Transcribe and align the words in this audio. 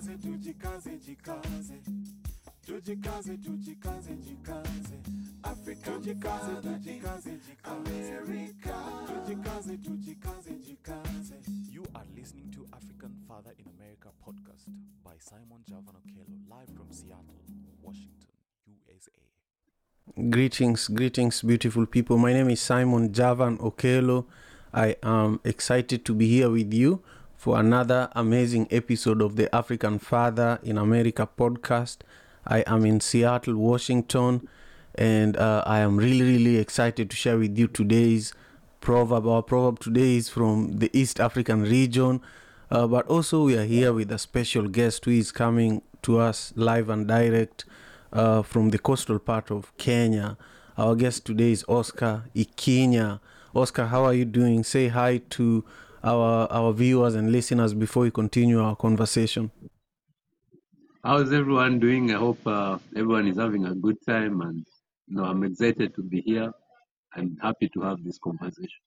tujikaze 0.00 0.98
jikaze 1.06 1.74
tujikaze 2.66 3.36
tujikaze 3.36 4.14
jikaze 4.16 4.98
afrika 5.42 5.98
jikaze 5.98 6.54
tujikaze 6.62 7.30
jikaze 7.30 8.16
amerika 8.18 8.74
tujikaze 9.06 9.76
tujikaze 9.76 10.54
jikaze 10.54 11.34
You 11.72 11.84
are 11.94 12.06
listening 12.16 12.50
to 12.52 12.66
African 12.72 13.12
Father 13.28 13.52
in 13.58 13.66
America 13.78 14.08
podcast 14.24 14.68
by 15.04 15.16
Simon 15.18 15.62
Javan 15.68 15.94
Okelo, 15.94 16.24
live 16.48 16.70
from 16.76 16.90
Seattle, 16.90 17.34
Washington, 17.82 18.30
USA. 18.66 19.10
Greetings, 20.30 20.88
greetings, 20.88 21.42
beautiful 21.42 21.86
people. 21.86 22.18
My 22.18 22.32
name 22.32 22.50
is 22.50 22.60
Simon 22.60 23.12
Javan 23.12 23.58
Okelo. 23.58 24.24
I 24.72 24.96
am 25.02 25.40
excited 25.44 26.04
to 26.04 26.14
be 26.14 26.26
here 26.28 26.50
with 26.50 26.72
you 26.72 27.02
for 27.42 27.58
another 27.58 28.08
amazing 28.12 28.68
episode 28.70 29.20
of 29.20 29.34
the 29.34 29.52
African 29.52 29.98
Father 29.98 30.60
in 30.62 30.78
America 30.78 31.28
podcast. 31.36 31.96
I 32.46 32.60
am 32.68 32.86
in 32.86 33.00
Seattle, 33.00 33.56
Washington, 33.56 34.48
and 34.94 35.36
uh, 35.36 35.64
I 35.66 35.80
am 35.80 35.96
really, 35.96 36.22
really 36.22 36.58
excited 36.58 37.10
to 37.10 37.16
share 37.16 37.38
with 37.38 37.58
you 37.58 37.66
today's 37.66 38.32
proverb. 38.80 39.26
Our 39.26 39.42
proverb 39.42 39.80
today 39.80 40.18
is 40.18 40.28
from 40.28 40.78
the 40.78 40.88
East 40.96 41.18
African 41.18 41.62
region, 41.62 42.20
uh, 42.70 42.86
but 42.86 43.08
also 43.08 43.46
we 43.46 43.58
are 43.58 43.64
here 43.64 43.92
with 43.92 44.12
a 44.12 44.18
special 44.18 44.68
guest 44.68 45.04
who 45.04 45.10
is 45.10 45.32
coming 45.32 45.82
to 46.02 46.20
us 46.20 46.52
live 46.54 46.88
and 46.88 47.08
direct 47.08 47.64
uh, 48.12 48.42
from 48.42 48.70
the 48.70 48.78
coastal 48.78 49.18
part 49.18 49.50
of 49.50 49.76
Kenya. 49.78 50.36
Our 50.78 50.94
guest 50.94 51.26
today 51.26 51.50
is 51.50 51.64
Oscar 51.66 52.22
Ikinya. 52.36 53.18
Oscar, 53.52 53.86
how 53.86 54.04
are 54.04 54.14
you 54.14 54.26
doing? 54.26 54.62
Say 54.62 54.86
hi 54.86 55.22
to 55.30 55.64
our 56.02 56.50
our 56.50 56.72
viewers 56.72 57.14
and 57.14 57.32
listeners 57.32 57.74
before 57.74 58.04
we 58.04 58.10
continue 58.10 58.60
our 58.62 58.76
conversation. 58.76 59.50
How's 61.04 61.32
everyone 61.32 61.80
doing? 61.80 62.14
I 62.14 62.18
hope 62.18 62.46
uh, 62.46 62.78
everyone 62.94 63.26
is 63.26 63.36
having 63.36 63.66
a 63.66 63.74
good 63.74 63.96
time, 64.06 64.40
and 64.40 64.66
you 65.08 65.16
know, 65.16 65.24
I'm 65.24 65.42
excited 65.44 65.94
to 65.96 66.02
be 66.02 66.20
here. 66.20 66.52
I'm 67.14 67.36
happy 67.42 67.68
to 67.74 67.80
have 67.82 68.02
this 68.04 68.18
conversation. 68.18 68.80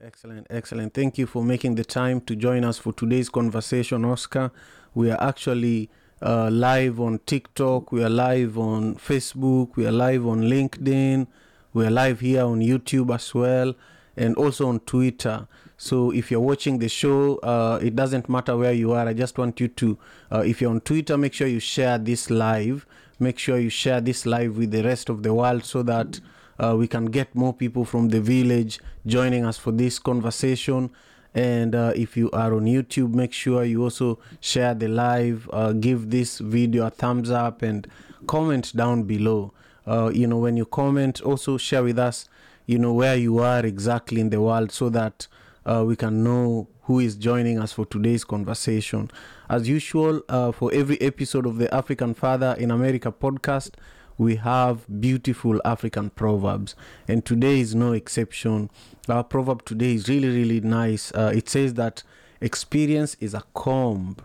Excellent, 0.00 0.46
excellent. 0.50 0.92
Thank 0.92 1.16
you 1.18 1.26
for 1.26 1.42
making 1.42 1.74
the 1.74 1.84
time 1.84 2.20
to 2.22 2.36
join 2.36 2.64
us 2.64 2.78
for 2.78 2.92
today's 2.92 3.28
conversation, 3.28 4.04
Oscar. 4.04 4.52
We 4.94 5.10
are 5.10 5.20
actually 5.20 5.90
uh, 6.22 6.50
live 6.50 7.00
on 7.00 7.18
TikTok, 7.26 7.92
we 7.92 8.04
are 8.04 8.10
live 8.10 8.58
on 8.58 8.96
Facebook, 8.96 9.76
we 9.76 9.86
are 9.86 9.92
live 9.92 10.26
on 10.26 10.42
LinkedIn, 10.42 11.26
we 11.72 11.86
are 11.86 11.90
live 11.90 12.20
here 12.20 12.44
on 12.44 12.60
YouTube 12.60 13.14
as 13.14 13.34
well, 13.34 13.74
and 14.16 14.36
also 14.36 14.68
on 14.68 14.80
Twitter. 14.80 15.46
So 15.76 16.10
if 16.10 16.30
you're 16.30 16.40
watching 16.40 16.78
the 16.78 16.88
show, 16.88 17.36
uh, 17.38 17.78
it 17.82 17.94
doesn't 17.94 18.28
matter 18.28 18.56
where 18.56 18.72
you 18.72 18.92
are. 18.92 19.06
I 19.06 19.12
just 19.12 19.36
want 19.36 19.60
you 19.60 19.68
to, 19.68 19.98
uh, 20.32 20.42
if 20.46 20.60
you're 20.60 20.70
on 20.70 20.80
Twitter, 20.80 21.18
make 21.18 21.34
sure 21.34 21.46
you 21.46 21.60
share 21.60 21.98
this 21.98 22.30
live. 22.30 22.86
Make 23.18 23.38
sure 23.38 23.58
you 23.58 23.70
share 23.70 24.00
this 24.00 24.26
live 24.26 24.56
with 24.56 24.70
the 24.70 24.82
rest 24.82 25.08
of 25.08 25.22
the 25.22 25.34
world 25.34 25.64
so 25.64 25.82
that 25.82 26.20
uh, 26.58 26.74
we 26.78 26.88
can 26.88 27.06
get 27.06 27.34
more 27.34 27.52
people 27.52 27.84
from 27.84 28.08
the 28.08 28.20
village 28.20 28.80
joining 29.06 29.44
us 29.44 29.58
for 29.58 29.72
this 29.72 29.98
conversation. 29.98 30.90
And 31.34 31.74
uh, 31.74 31.92
if 31.94 32.16
you 32.16 32.30
are 32.30 32.54
on 32.54 32.64
YouTube, 32.64 33.12
make 33.12 33.34
sure 33.34 33.62
you 33.64 33.82
also 33.82 34.18
share 34.40 34.74
the 34.74 34.88
live, 34.88 35.50
uh, 35.52 35.72
give 35.72 36.10
this 36.10 36.38
video 36.38 36.86
a 36.86 36.90
thumbs 36.90 37.30
up, 37.30 37.60
and 37.60 37.86
comment 38.26 38.74
down 38.74 39.02
below. 39.02 39.52
Uh, 39.86 40.10
you 40.14 40.26
know, 40.26 40.38
when 40.38 40.56
you 40.56 40.64
comment, 40.64 41.20
also 41.20 41.58
share 41.58 41.82
with 41.82 41.98
us, 41.98 42.26
you 42.66 42.78
know, 42.78 42.92
where 42.92 43.16
you 43.16 43.38
are 43.38 43.64
exactly 43.64 44.20
in 44.20 44.30
the 44.30 44.40
world 44.40 44.72
so 44.72 44.88
that 44.90 45.26
uh, 45.64 45.84
we 45.86 45.96
can 45.96 46.22
know 46.22 46.68
who 46.82 47.00
is 47.00 47.16
joining 47.16 47.58
us 47.58 47.72
for 47.72 47.84
today's 47.86 48.24
conversation. 48.24 49.10
As 49.48 49.68
usual, 49.68 50.22
uh, 50.28 50.52
for 50.52 50.72
every 50.72 51.00
episode 51.00 51.46
of 51.46 51.58
the 51.58 51.72
African 51.74 52.14
Father 52.14 52.56
in 52.58 52.70
America 52.70 53.10
podcast, 53.12 53.72
we 54.18 54.36
have 54.36 54.86
beautiful 55.00 55.60
African 55.64 56.10
proverbs, 56.10 56.74
and 57.06 57.24
today 57.24 57.60
is 57.60 57.74
no 57.74 57.92
exception. 57.92 58.70
Our 59.08 59.24
proverb 59.24 59.64
today 59.64 59.94
is 59.94 60.08
really, 60.08 60.28
really 60.28 60.60
nice. 60.60 61.12
Uh, 61.12 61.32
it 61.34 61.48
says 61.48 61.74
that 61.74 62.02
experience 62.40 63.16
is 63.20 63.34
a 63.34 63.44
comb 63.52 64.16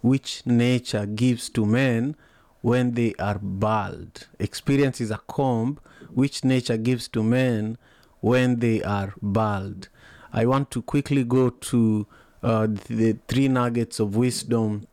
which 0.00 0.46
nature 0.46 1.06
gives 1.06 1.48
to 1.50 1.66
men 1.66 2.16
when 2.60 2.92
they 2.92 3.14
are 3.18 3.38
bald. 3.40 4.28
Experience 4.38 5.00
is 5.00 5.10
a 5.10 5.20
comb 5.26 5.80
which 6.14 6.44
nature 6.44 6.76
gives 6.76 7.08
to 7.08 7.22
men 7.22 7.78
when 8.20 8.60
they 8.60 8.82
are 8.82 9.14
bald. 9.20 9.88
I 10.32 10.46
want 10.46 10.70
to 10.72 10.82
quickly 10.82 11.24
go 11.24 11.50
to 11.50 12.06
uh, 12.42 12.68
the 12.88 13.18
three 13.28 13.48
nuggets 13.48 14.00
of 14.00 14.16
wisdom 14.16 14.86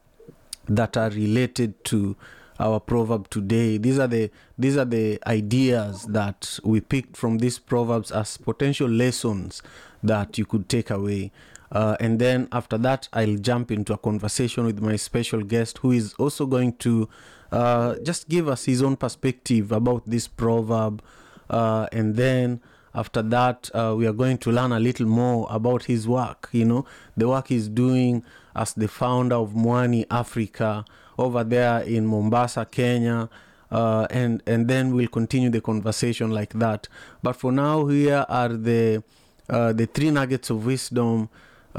that 0.67 0.97
are 0.97 1.09
related 1.09 1.83
to 1.85 2.15
our 2.59 2.79
proverb 2.79 3.29
today. 3.29 3.77
These 3.77 3.99
are 3.99 4.07
the 4.07 4.29
these 4.57 4.77
are 4.77 4.85
the 4.85 5.19
ideas 5.25 6.03
that 6.09 6.59
we 6.63 6.81
picked 6.81 7.15
from 7.15 7.37
these 7.37 7.57
proverbs 7.57 8.11
as 8.11 8.37
potential 8.37 8.89
lessons 8.89 9.61
that 10.03 10.37
you 10.37 10.45
could 10.45 10.67
take 10.67 10.89
away. 10.89 11.31
Uh, 11.71 11.95
and 11.99 12.19
then 12.19 12.47
after 12.51 12.77
that, 12.77 13.07
I'll 13.13 13.37
jump 13.37 13.71
into 13.71 13.93
a 13.93 13.97
conversation 13.97 14.65
with 14.65 14.81
my 14.81 14.95
special 14.95 15.43
guest, 15.43 15.79
who 15.79 15.91
is 15.91 16.13
also 16.15 16.45
going 16.45 16.73
to 16.77 17.07
uh, 17.51 17.95
just 18.03 18.29
give 18.29 18.47
us 18.47 18.65
his 18.65 18.81
own 18.81 18.95
perspective 18.95 19.71
about 19.71 20.05
this 20.05 20.27
proverb. 20.27 21.01
Uh, 21.49 21.87
and 21.91 22.15
then 22.15 22.61
after 22.93 23.21
that, 23.21 23.69
uh, 23.73 23.93
we 23.97 24.07
are 24.07 24.13
going 24.13 24.37
to 24.39 24.51
learn 24.51 24.71
a 24.71 24.79
little 24.79 25.05
more 25.05 25.47
about 25.49 25.83
his 25.83 26.07
work. 26.07 26.49
You 26.51 26.65
know, 26.65 26.85
the 27.15 27.27
work 27.27 27.47
he's 27.47 27.67
doing 27.67 28.23
as 28.55 28.73
the 28.73 28.87
founder 28.87 29.35
of 29.35 29.53
Mwani 29.53 30.05
Africa 30.09 30.85
over 31.17 31.43
there 31.43 31.81
in 31.81 32.05
Mombasa, 32.07 32.65
Kenya. 32.65 33.29
Uh, 33.71 34.07
and 34.09 34.41
and 34.47 34.67
then 34.67 34.95
we'll 34.95 35.07
continue 35.07 35.49
the 35.51 35.61
conversation 35.61 36.31
like 36.31 36.53
that. 36.53 36.87
But 37.21 37.35
for 37.35 37.51
now, 37.51 37.85
here 37.85 38.25
are 38.27 38.49
the 38.49 39.03
uh, 39.47 39.73
the 39.73 39.85
three 39.85 40.09
nuggets 40.09 40.49
of 40.49 40.65
wisdom. 40.65 41.29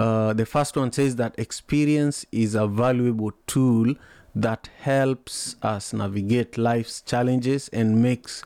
Uh, 0.01 0.33
the 0.33 0.47
first 0.47 0.79
one 0.79 0.91
says 0.91 1.17
that 1.17 1.35
experience 1.39 2.25
is 2.33 2.55
a 2.55 2.67
valuable 2.67 3.33
tool 3.47 3.95
that 4.35 4.71
helps 4.79 5.57
us 5.61 5.93
navigate 5.93 6.57
life's 6.57 7.03
challenges 7.03 7.69
and 7.69 8.01
makes 8.01 8.43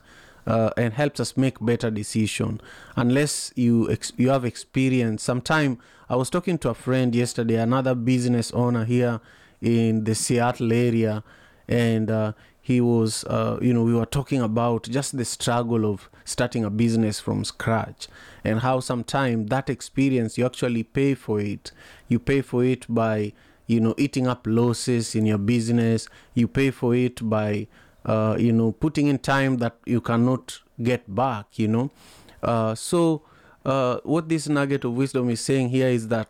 uh, 0.47 0.69
and 0.75 0.93
helps 0.93 1.21
us 1.21 1.37
make 1.37 1.57
better 1.61 1.89
decision. 1.89 2.59
Unless 2.97 3.53
you 3.55 3.89
ex- 3.89 4.11
you 4.17 4.29
have 4.31 4.43
experience. 4.43 5.23
Sometime 5.23 5.77
i 6.09 6.15
was 6.15 6.29
talking 6.29 6.57
to 6.57 6.69
a 6.69 6.73
friend 6.73 7.15
yesterday 7.15 7.55
another 7.55 7.95
business 7.95 8.51
owner 8.51 8.83
here 8.83 9.21
in 9.61 10.03
the 10.03 10.13
seattle 10.13 10.71
area 10.73 11.23
and 11.67 12.11
uh, 12.11 12.33
he 12.65 12.81
was 12.81 13.23
uh, 13.25 13.59
you 13.61 13.71
know 13.71 13.83
we 13.83 13.93
were 13.93 14.07
talking 14.07 14.41
about 14.41 14.89
just 14.89 15.15
the 15.15 15.23
struggle 15.23 15.85
of 15.85 16.09
starting 16.23 16.65
a 16.65 16.69
business 16.71 17.19
from 17.19 17.45
scratch 17.45 18.07
and 18.43 18.61
how 18.61 18.79
sometimes 18.79 19.51
that 19.51 19.69
experience 19.69 20.35
you 20.35 20.47
actually 20.47 20.81
pay 20.81 21.13
for 21.13 21.39
it. 21.39 21.71
You 22.07 22.17
pay 22.17 22.41
for 22.41 22.65
it 22.65 22.87
by 22.89 23.33
you 23.67 23.79
know 23.79 23.93
eating 23.99 24.25
up 24.25 24.47
losses 24.47 25.13
in 25.13 25.27
your 25.27 25.37
business. 25.37 26.07
You 26.33 26.47
pay 26.47 26.71
for 26.71 26.95
it 26.95 27.29
by 27.29 27.67
uh, 28.03 28.35
you 28.39 28.51
know 28.51 28.71
putting 28.71 29.05
in 29.05 29.19
time 29.19 29.57
that 29.57 29.75
you 29.85 30.01
cannot 30.01 30.59
get 30.81 31.13
back 31.13 31.59
you 31.59 31.67
know. 31.67 31.91
Uh, 32.41 32.73
so 32.73 33.21
uh, 33.63 33.99
what 34.01 34.27
this 34.27 34.49
nugget 34.49 34.83
of 34.85 34.93
wisdom 34.93 35.29
is 35.29 35.39
saying 35.39 35.69
here 35.69 35.89
is 35.89 36.07
that 36.07 36.29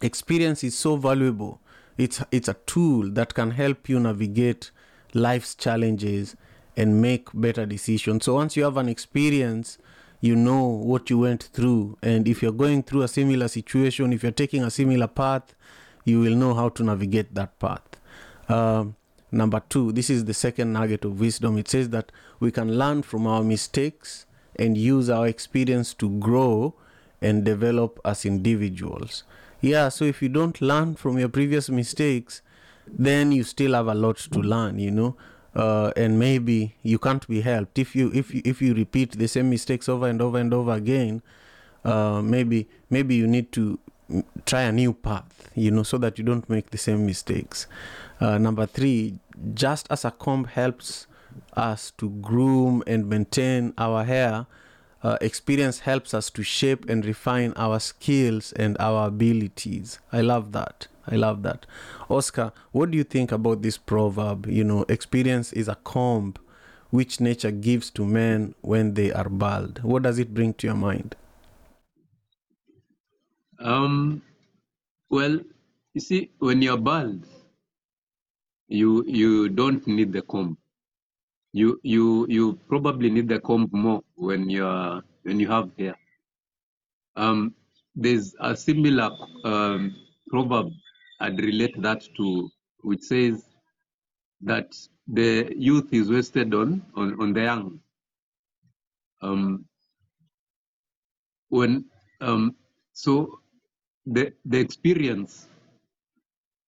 experience 0.00 0.64
is 0.64 0.74
so 0.74 0.96
valuable. 0.96 1.60
It's 1.98 2.22
it's 2.30 2.48
a 2.48 2.56
tool 2.64 3.10
that 3.10 3.34
can 3.34 3.50
help 3.50 3.90
you 3.90 4.00
navigate 4.00 4.70
life's 5.14 5.54
challenges 5.54 6.36
and 6.76 7.02
make 7.02 7.28
better 7.34 7.66
decisions. 7.66 8.24
So 8.24 8.34
once 8.34 8.56
you 8.56 8.64
have 8.64 8.76
an 8.76 8.88
experience 8.88 9.78
you 10.20 10.34
know 10.34 10.64
what 10.64 11.10
you 11.10 11.18
went 11.18 11.44
through. 11.44 11.96
And 12.02 12.26
if 12.26 12.42
you're 12.42 12.52
going 12.52 12.82
through 12.82 13.02
a 13.02 13.08
similar 13.08 13.48
situation 13.48 14.12
if 14.12 14.22
you're 14.22 14.32
taking 14.32 14.64
a 14.64 14.70
similar 14.70 15.06
path 15.06 15.54
you 16.04 16.20
will 16.20 16.34
know 16.34 16.54
how 16.54 16.70
to 16.70 16.82
navigate 16.82 17.34
that 17.34 17.58
path. 17.58 17.82
Um, 18.48 18.96
number 19.30 19.62
two 19.68 19.92
this 19.92 20.10
is 20.10 20.24
the 20.24 20.34
second 20.34 20.72
nugget 20.72 21.04
of 21.04 21.20
wisdom. 21.20 21.58
It 21.58 21.68
says 21.68 21.90
that 21.90 22.10
we 22.40 22.50
can 22.50 22.78
learn 22.78 23.02
from 23.02 23.26
our 23.26 23.42
mistakes 23.42 24.26
and 24.56 24.76
use 24.76 25.08
our 25.10 25.26
experience 25.28 25.94
to 25.94 26.10
grow 26.18 26.74
and 27.20 27.44
develop 27.44 28.00
as 28.04 28.24
individuals. 28.24 29.24
Yeah 29.60 29.88
so 29.88 30.04
if 30.04 30.22
you 30.22 30.28
don't 30.28 30.60
learn 30.60 30.94
from 30.94 31.18
your 31.18 31.28
previous 31.28 31.68
mistakes 31.68 32.42
then 32.92 33.32
you 33.32 33.44
still 33.44 33.74
have 33.74 33.86
a 33.88 33.94
lot 33.94 34.16
to 34.16 34.38
learn 34.40 34.78
you 34.78 34.90
know? 34.90 35.16
Uh, 35.54 35.90
and 35.96 36.18
maybe 36.18 36.76
you 36.82 36.98
can't 36.98 37.26
be 37.26 37.40
helped. 37.40 37.78
If 37.78 37.96
you 37.96 38.12
if 38.14 38.32
you, 38.32 38.42
if 38.44 38.62
you 38.62 38.74
repeat 38.74 39.12
the 39.12 39.26
same 39.26 39.50
mistakes 39.50 39.88
over 39.88 40.06
and 40.06 40.20
over 40.22 40.38
and 40.38 40.52
over 40.54 40.72
again 40.72 41.22
uh, 41.84 42.22
maybe 42.22 42.68
maybe 42.90 43.14
you 43.14 43.26
need 43.26 43.50
to 43.52 43.78
try 44.46 44.62
a 44.62 44.72
new 44.72 44.92
path 44.92 45.50
you 45.54 45.70
know 45.70 45.82
so 45.82 45.98
that 45.98 46.18
you 46.18 46.24
don't 46.24 46.48
make 46.48 46.70
the 46.70 46.78
same 46.78 47.06
mistakes. 47.06 47.66
Uh, 48.20 48.38
number 48.38 48.66
three 48.66 49.18
just 49.54 49.86
as 49.90 50.04
a 50.04 50.10
comb 50.10 50.44
helps 50.44 51.06
us 51.56 51.92
to 51.92 52.10
groom 52.10 52.82
and 52.86 53.08
maintain 53.08 53.72
our 53.78 54.04
hair 54.04 54.46
uh, 55.02 55.16
experience 55.20 55.80
helps 55.80 56.12
us 56.12 56.30
to 56.30 56.42
shape 56.42 56.88
and 56.88 57.04
refine 57.06 57.52
our 57.56 57.78
skills 57.78 58.52
and 58.52 58.76
our 58.80 59.06
abilities. 59.06 60.00
I 60.12 60.22
love 60.22 60.52
that 60.52 60.88
I 61.10 61.16
love 61.16 61.42
that. 61.42 61.66
Oscar, 62.08 62.52
what 62.72 62.90
do 62.90 62.98
you 62.98 63.04
think 63.04 63.32
about 63.32 63.62
this 63.62 63.78
proverb? 63.78 64.46
You 64.46 64.64
know, 64.64 64.84
experience 64.88 65.52
is 65.52 65.68
a 65.68 65.74
comb 65.76 66.34
which 66.90 67.20
nature 67.20 67.50
gives 67.50 67.90
to 67.90 68.04
men 68.04 68.54
when 68.60 68.94
they 68.94 69.12
are 69.12 69.28
bald. 69.28 69.82
What 69.82 70.02
does 70.02 70.18
it 70.18 70.32
bring 70.34 70.54
to 70.54 70.66
your 70.66 70.76
mind? 70.76 71.16
Um, 73.58 74.22
well, 75.10 75.40
you 75.94 76.00
see, 76.00 76.30
when 76.38 76.62
you're 76.62 76.78
bald, 76.78 77.26
you 78.68 79.04
you 79.06 79.48
don't 79.48 79.86
need 79.86 80.12
the 80.12 80.22
comb. 80.22 80.58
You 81.52 81.80
you 81.82 82.26
you 82.28 82.58
probably 82.68 83.10
need 83.10 83.28
the 83.28 83.40
comb 83.40 83.68
more 83.72 84.02
when 84.16 84.48
you're 84.48 85.02
when 85.22 85.40
you 85.40 85.48
have 85.48 85.70
hair. 85.78 85.96
Um, 87.16 87.54
there's 87.96 88.34
a 88.38 88.56
similar 88.56 89.10
um, 89.44 89.96
proverb 90.28 90.70
I'd 91.20 91.40
relate 91.40 91.80
that 91.82 92.06
to, 92.16 92.50
which 92.82 93.02
says 93.02 93.44
that 94.42 94.76
the 95.06 95.52
youth 95.56 95.92
is 95.92 96.10
wasted 96.10 96.54
on 96.54 96.82
on, 96.94 97.20
on 97.20 97.32
the 97.32 97.42
young. 97.42 97.80
Um, 99.22 99.64
when 101.48 101.84
um, 102.20 102.56
so 102.92 103.40
the 104.06 104.32
the 104.44 104.58
experience 104.58 105.48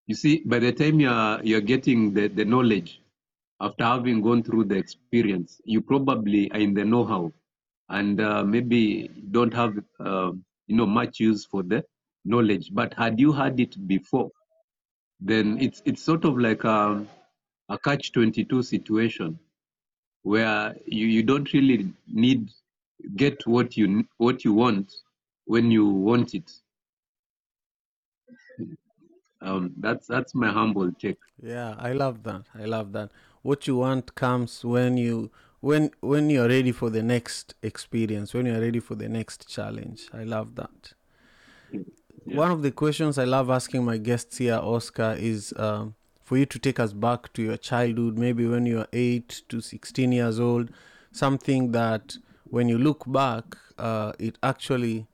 you 0.07 0.15
see 0.15 0.43
by 0.45 0.59
the 0.59 0.71
time 0.71 0.99
you're 0.99 1.39
you're 1.43 1.61
getting 1.61 2.13
the, 2.13 2.27
the 2.27 2.45
knowledge 2.45 3.01
after 3.61 3.83
having 3.83 4.21
gone 4.21 4.43
through 4.43 4.65
the 4.65 4.75
experience 4.75 5.61
you 5.65 5.81
probably 5.81 6.51
are 6.51 6.59
in 6.59 6.73
the 6.73 6.83
know-how 6.85 7.31
and 7.89 8.21
uh, 8.21 8.43
maybe 8.43 9.09
don't 9.31 9.53
have 9.53 9.77
uh, 9.99 10.31
you 10.67 10.75
know 10.75 10.85
much 10.85 11.19
use 11.19 11.45
for 11.45 11.63
the 11.63 11.83
knowledge 12.25 12.69
but 12.73 12.93
had 12.95 13.19
you 13.19 13.31
had 13.31 13.59
it 13.59 13.75
before 13.87 14.29
then 15.21 15.57
it's 15.61 15.81
it's 15.85 16.03
sort 16.03 16.25
of 16.25 16.37
like 16.37 16.63
a, 16.63 17.05
a 17.69 17.77
catch 17.77 18.11
22 18.11 18.63
situation 18.63 19.39
where 20.23 20.75
you, 20.85 21.07
you 21.07 21.23
don't 21.23 21.51
really 21.53 21.93
need 22.07 22.49
get 23.15 23.45
what 23.47 23.77
you 23.77 24.03
what 24.17 24.43
you 24.43 24.53
want 24.53 24.91
when 25.45 25.71
you 25.71 25.85
want 25.85 26.33
it 26.33 26.51
um, 29.41 29.71
that's 29.77 30.07
that's 30.07 30.35
my 30.35 30.49
humble 30.49 30.91
take 30.93 31.17
Yeah, 31.41 31.75
I 31.79 31.93
love 31.93 32.23
that. 32.23 32.43
I 32.53 32.65
love 32.65 32.91
that. 32.93 33.09
What 33.41 33.65
you 33.65 33.77
want 33.77 34.13
comes 34.13 34.63
when 34.63 34.97
you 34.97 35.31
when 35.59 35.91
when 36.01 36.29
you're 36.29 36.47
ready 36.47 36.71
for 36.71 36.91
the 36.91 37.01
next 37.01 37.55
experience, 37.63 38.33
when 38.33 38.45
you're 38.45 38.61
ready 38.61 38.79
for 38.79 38.95
the 38.95 39.09
next 39.09 39.47
challenge. 39.49 40.09
I 40.13 40.23
love 40.23 40.55
that. 40.55 40.93
One 42.33 42.51
of 42.51 42.61
the 42.61 42.71
questions 42.71 43.17
I 43.17 43.25
love 43.25 43.49
asking 43.49 43.83
my 43.83 43.97
guests 43.97 44.37
here, 44.37 44.55
Oscar, 44.55 45.15
is 45.19 45.53
um, 45.57 45.95
for 46.23 46.37
you 46.37 46.45
to 46.45 46.59
take 46.59 46.79
us 46.79 46.93
back 46.93 47.33
to 47.33 47.41
your 47.41 47.57
childhood, 47.57 48.17
maybe 48.17 48.45
when 48.47 48.65
you 48.65 48.77
were 48.77 48.87
eight 48.93 49.41
to 49.49 49.59
sixteen 49.59 50.13
years 50.13 50.39
old, 50.39 50.69
something 51.11 51.71
that 51.73 52.17
when 52.45 52.69
you 52.69 52.77
look 52.77 53.03
back, 53.11 53.57
uh, 53.77 54.13
it 54.17 54.37
actually 54.41 55.07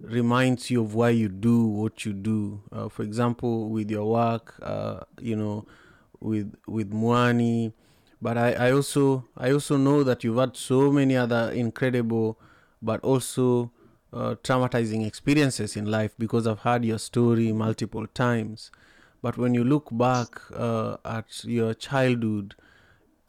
reminds 0.00 0.70
you 0.70 0.82
of 0.82 0.94
why 0.94 1.10
you 1.10 1.28
do 1.28 1.64
what 1.64 2.04
you 2.04 2.12
do. 2.12 2.60
Uh, 2.70 2.88
for 2.88 3.04
example, 3.04 3.70
with 3.70 3.90
your 3.90 4.10
work, 4.10 4.54
uh, 4.62 5.00
you 5.20 5.36
know, 5.36 5.64
with 6.20 6.54
with 6.66 6.92
Mwani. 6.92 7.72
But 8.20 8.36
I, 8.36 8.52
I 8.52 8.72
also 8.72 9.24
I 9.36 9.50
also 9.50 9.78
know 9.78 10.02
that 10.04 10.24
you've 10.24 10.36
had 10.36 10.56
so 10.56 10.92
many 10.92 11.16
other 11.16 11.50
incredible, 11.52 12.38
but 12.82 13.00
also 13.02 13.72
uh, 14.12 14.34
traumatizing 14.42 15.06
experiences 15.06 15.76
in 15.76 15.86
life 15.86 16.14
because 16.18 16.46
I've 16.46 16.60
heard 16.60 16.84
your 16.84 16.98
story 16.98 17.52
multiple 17.52 18.06
times. 18.06 18.70
But 19.22 19.36
when 19.36 19.54
you 19.54 19.64
look 19.64 19.88
back 19.92 20.40
uh, 20.54 20.96
at 21.04 21.44
your 21.44 21.74
childhood, 21.74 22.54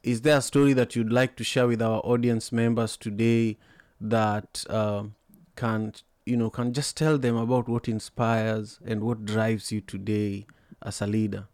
is 0.04 0.22
there 0.22 0.38
a 0.38 0.42
story 0.42 0.74
that 0.74 0.96
you'd 0.96 1.12
like 1.12 1.36
to 1.36 1.44
share 1.44 1.68
with 1.68 1.82
our 1.82 2.00
audience 2.00 2.52
members 2.52 2.98
today 2.98 3.58
that 4.00 4.66
um 4.70 5.14
can 5.56 5.94
you 6.26 6.36
know 6.36 6.50
can 6.50 6.74
just 6.74 6.98
tell 6.98 7.18
them 7.20 7.36
about 7.36 7.68
what 7.68 7.88
inspires 7.88 8.80
and 8.84 9.04
what 9.04 9.26
drives 9.26 9.72
you 9.72 9.80
today 9.80 10.46
as 10.82 11.02
a 11.02 11.08
leader 11.08 11.48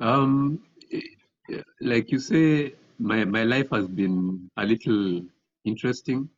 um 0.00 0.60
like 1.80 2.10
you 2.10 2.18
say 2.18 2.74
my 2.98 3.24
my 3.24 3.44
life 3.44 3.68
has 3.70 3.86
been 3.88 4.50
a 4.56 4.64
little 4.66 5.22
interesting 5.64 6.28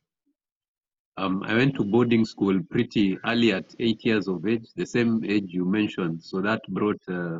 um, 1.17 1.43
I 1.43 1.53
went 1.53 1.75
to 1.75 1.83
boarding 1.83 2.25
school 2.25 2.59
pretty 2.71 3.17
early 3.25 3.53
at 3.53 3.75
eight 3.79 4.03
years 4.03 4.27
of 4.27 4.47
age, 4.47 4.67
the 4.75 4.85
same 4.85 5.23
age 5.23 5.45
you 5.47 5.65
mentioned. 5.65 6.23
So 6.23 6.41
that 6.41 6.61
brought, 6.69 7.01
uh, 7.07 7.39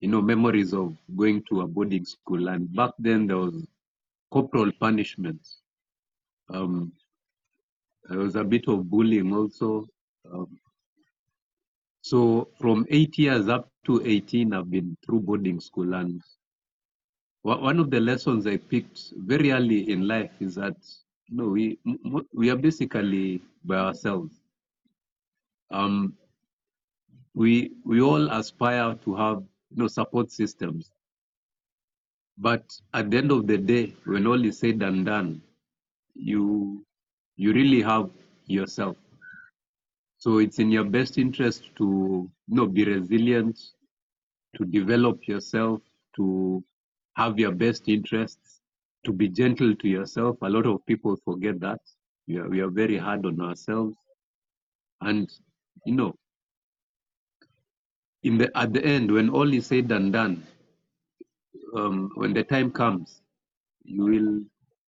you 0.00 0.08
know, 0.08 0.22
memories 0.22 0.72
of 0.72 0.96
going 1.16 1.42
to 1.50 1.60
a 1.62 1.66
boarding 1.66 2.04
school. 2.04 2.48
And 2.48 2.74
back 2.74 2.92
then 2.98 3.26
there 3.26 3.36
was 3.36 3.66
corporal 4.30 4.72
punishment. 4.80 5.46
Um, 6.48 6.92
there 8.08 8.18
was 8.18 8.36
a 8.36 8.44
bit 8.44 8.68
of 8.68 8.88
bullying 8.88 9.34
also. 9.34 9.86
Um, 10.32 10.58
so 12.00 12.48
from 12.58 12.86
eight 12.88 13.18
years 13.18 13.48
up 13.48 13.68
to 13.84 14.02
18, 14.02 14.54
I've 14.54 14.70
been 14.70 14.96
through 15.04 15.20
boarding 15.20 15.60
school. 15.60 15.92
And 15.92 16.22
one 17.42 17.78
of 17.78 17.90
the 17.90 18.00
lessons 18.00 18.46
I 18.46 18.56
picked 18.56 19.12
very 19.14 19.52
early 19.52 19.90
in 19.90 20.08
life 20.08 20.32
is 20.40 20.54
that 20.54 20.76
know, 21.36 21.48
we 21.48 21.78
we 22.32 22.50
are 22.50 22.56
basically 22.56 23.42
by 23.64 23.76
ourselves. 23.76 24.34
Um, 25.70 26.16
we 27.34 27.72
we 27.84 28.00
all 28.00 28.30
aspire 28.30 28.94
to 29.04 29.14
have 29.16 29.42
you 29.70 29.76
know 29.82 29.88
support 29.88 30.30
systems, 30.32 30.90
but 32.38 32.64
at 32.94 33.10
the 33.10 33.18
end 33.18 33.30
of 33.32 33.46
the 33.46 33.58
day, 33.58 33.94
when 34.04 34.26
all 34.26 34.44
is 34.44 34.58
said 34.58 34.82
and 34.82 35.06
done, 35.06 35.42
you 36.14 36.84
you 37.36 37.52
really 37.52 37.82
have 37.82 38.10
yourself. 38.46 38.96
So 40.18 40.38
it's 40.38 40.58
in 40.58 40.70
your 40.70 40.84
best 40.84 41.18
interest 41.18 41.70
to 41.76 42.30
you 42.48 42.56
know 42.56 42.66
be 42.66 42.84
resilient, 42.84 43.58
to 44.56 44.64
develop 44.64 45.26
yourself, 45.28 45.82
to 46.16 46.64
have 47.16 47.38
your 47.38 47.52
best 47.52 47.88
interests, 47.88 48.47
to 49.04 49.12
be 49.12 49.28
gentle 49.28 49.74
to 49.76 49.88
yourself. 49.88 50.36
A 50.42 50.48
lot 50.48 50.66
of 50.66 50.84
people 50.86 51.16
forget 51.24 51.60
that. 51.60 51.80
We 52.26 52.36
are, 52.38 52.48
we 52.48 52.60
are 52.60 52.70
very 52.70 52.96
hard 52.98 53.24
on 53.24 53.40
ourselves. 53.40 53.96
And, 55.00 55.30
you 55.86 55.94
know, 55.94 56.14
in 58.22 58.38
the, 58.38 58.56
at 58.56 58.72
the 58.72 58.84
end, 58.84 59.10
when 59.10 59.30
all 59.30 59.52
is 59.52 59.66
said 59.66 59.90
and 59.92 60.12
done, 60.12 60.46
um, 61.76 62.10
when 62.14 62.34
the 62.34 62.42
time 62.42 62.70
comes, 62.70 63.22
you 63.84 64.04
will 64.04 64.40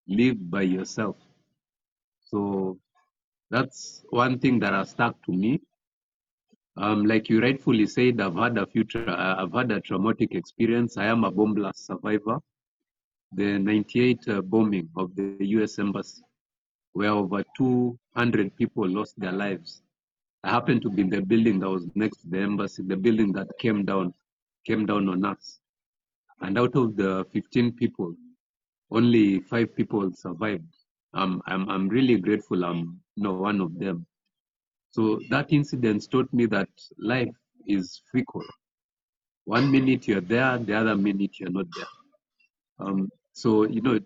live 0.09 0.51
by 0.51 0.63
yourself. 0.63 1.17
So 2.27 2.79
that's 3.51 4.05
one 4.11 4.39
thing 4.39 4.61
that 4.61 4.73
has 4.73 4.91
stuck 4.91 5.17
to 5.27 5.33
me. 5.33 5.61
Um, 6.77 7.05
like 7.05 7.29
you 7.29 7.41
rightfully 7.41 7.87
said, 7.87 8.21
I've 8.21 8.37
had 8.37 8.57
a 8.59 8.67
future, 8.67 9.05
I've 9.09 9.53
had 9.53 9.71
a 9.71 9.81
traumatic 9.81 10.35
experience. 10.35 10.97
I 10.97 11.07
am 11.07 11.25
a 11.25 11.31
bomb 11.31 11.55
blast 11.55 11.87
survivor. 11.87 12.39
The 13.33 13.59
98 13.59 14.29
uh, 14.29 14.43
bombing 14.43 14.89
of 14.97 15.15
the 15.15 15.37
U.S. 15.41 15.79
Embassy, 15.79 16.23
where 16.93 17.11
over 17.11 17.45
200 17.57 18.57
people 18.57 18.89
lost 18.89 19.19
their 19.19 19.33
lives. 19.33 19.83
I 20.43 20.51
happened 20.51 20.83
to 20.83 20.91
be 20.91 21.03
in 21.03 21.11
the 21.11 21.21
building 21.21 21.61
that 21.61 21.69
was 21.69 21.87
next 21.95 22.23
to 22.23 22.29
the 22.29 22.39
embassy, 22.39 22.83
the 22.83 22.97
building 22.97 23.33
that 23.33 23.49
came 23.59 23.85
down, 23.85 24.15
came 24.67 24.87
down 24.87 25.09
on 25.09 25.25
us. 25.25 25.61
And 26.41 26.59
out 26.59 26.75
of 26.75 26.97
the 26.97 27.27
15 27.33 27.73
people, 27.73 28.15
only 28.91 29.41
five 29.41 29.77
people 29.77 30.11
survived. 30.13 30.65
Um, 31.13 31.43
I'm, 31.47 31.69
I'm 31.69 31.89
really 31.89 32.17
grateful 32.17 32.65
I'm 32.65 33.01
not 33.17 33.39
one 33.39 33.61
of 33.61 33.79
them. 33.79 34.07
So 34.91 35.21
that 35.31 35.53
incident 35.53 36.11
taught 36.11 36.33
me 36.33 36.47
that 36.47 36.69
life 36.99 37.35
is 37.67 38.03
fickle. 38.11 38.45
One 39.45 39.71
minute 39.71 40.09
you're 40.09 40.21
there, 40.21 40.59
the 40.59 40.75
other 40.75 40.97
minute 40.97 41.39
you're 41.39 41.51
not 41.51 41.67
there. 41.77 41.87
Um, 42.81 43.09
so, 43.33 43.67
you 43.67 43.81
know, 43.81 44.01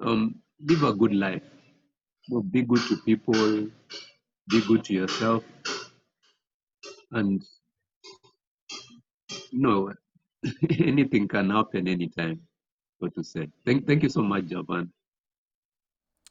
um, 0.00 0.36
live 0.60 0.82
a 0.82 0.92
good 0.92 1.14
life. 1.14 1.42
Be 2.50 2.62
good 2.62 2.80
to 2.88 2.96
people, 2.98 3.68
be 4.48 4.60
good 4.66 4.84
to 4.84 4.92
yourself, 4.94 5.44
and 7.12 7.42
you 9.50 9.60
know, 9.60 9.92
anything 10.80 11.28
can 11.28 11.50
happen 11.50 11.86
anytime. 11.86 12.40
What 12.98 13.14
to 13.14 13.22
say? 13.22 13.48
Thank, 13.64 13.86
thank 13.86 14.02
you 14.02 14.08
so 14.08 14.22
much, 14.22 14.46
Javan. 14.46 14.92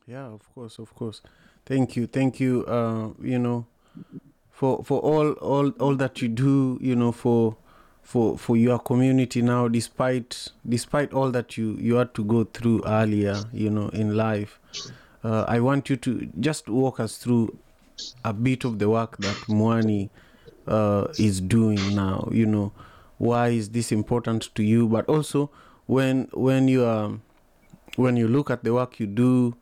yeah 0.07 0.25
of 0.27 0.47
course 0.53 0.79
of 0.79 0.93
course 0.93 1.21
thank 1.65 1.95
you 1.95 2.07
thank 2.07 2.39
you 2.39 2.63
uh 2.65 3.09
you 3.21 3.39
know 3.39 3.65
for 4.51 4.83
for 4.83 4.99
all 4.99 5.31
all 5.33 5.69
all 5.79 5.95
that 5.95 6.21
you 6.21 6.27
do 6.27 6.77
you 6.81 6.95
know 6.95 7.11
for 7.11 7.57
for 8.05 8.37
for 8.37 8.55
your 8.55 8.79
community 8.79 9.41
now 9.41 9.67
despite 9.67 10.49
despite 10.69 11.11
all 11.11 11.31
that 11.31 11.57
you 11.57 11.75
you 11.79 11.95
had 11.95 12.13
to 12.13 12.23
go 12.23 12.43
through 12.43 12.81
earlier 12.85 13.35
you 13.51 13.69
know 13.69 13.89
in 13.89 14.15
life 14.15 14.59
uh, 15.23 15.43
i 15.47 15.59
want 15.59 15.89
you 15.89 15.97
to 15.97 16.29
just 16.39 16.69
walk 16.69 16.99
us 16.99 17.17
through 17.17 17.57
a 18.23 18.33
bit 18.33 18.63
of 18.63 18.79
the 18.79 18.89
work 18.89 19.17
that 19.17 19.35
Mwani 19.47 20.09
uh, 20.67 21.07
is 21.17 21.41
doing 21.41 21.95
now. 21.95 22.27
You 22.31 22.45
know, 22.45 22.71
why 23.17 23.49
is 23.49 23.69
this 23.69 23.91
important 23.91 24.53
to 24.55 24.63
you? 24.63 24.87
But 24.87 25.07
also, 25.07 25.49
when 25.85 26.27
when 26.33 26.67
you 26.67 26.83
are 26.83 27.11
when 27.95 28.17
you 28.17 28.27
look 28.27 28.49
at 28.49 28.63
the 28.63 28.73
work 28.73 28.99
you 28.99 29.07
do 29.07 29.55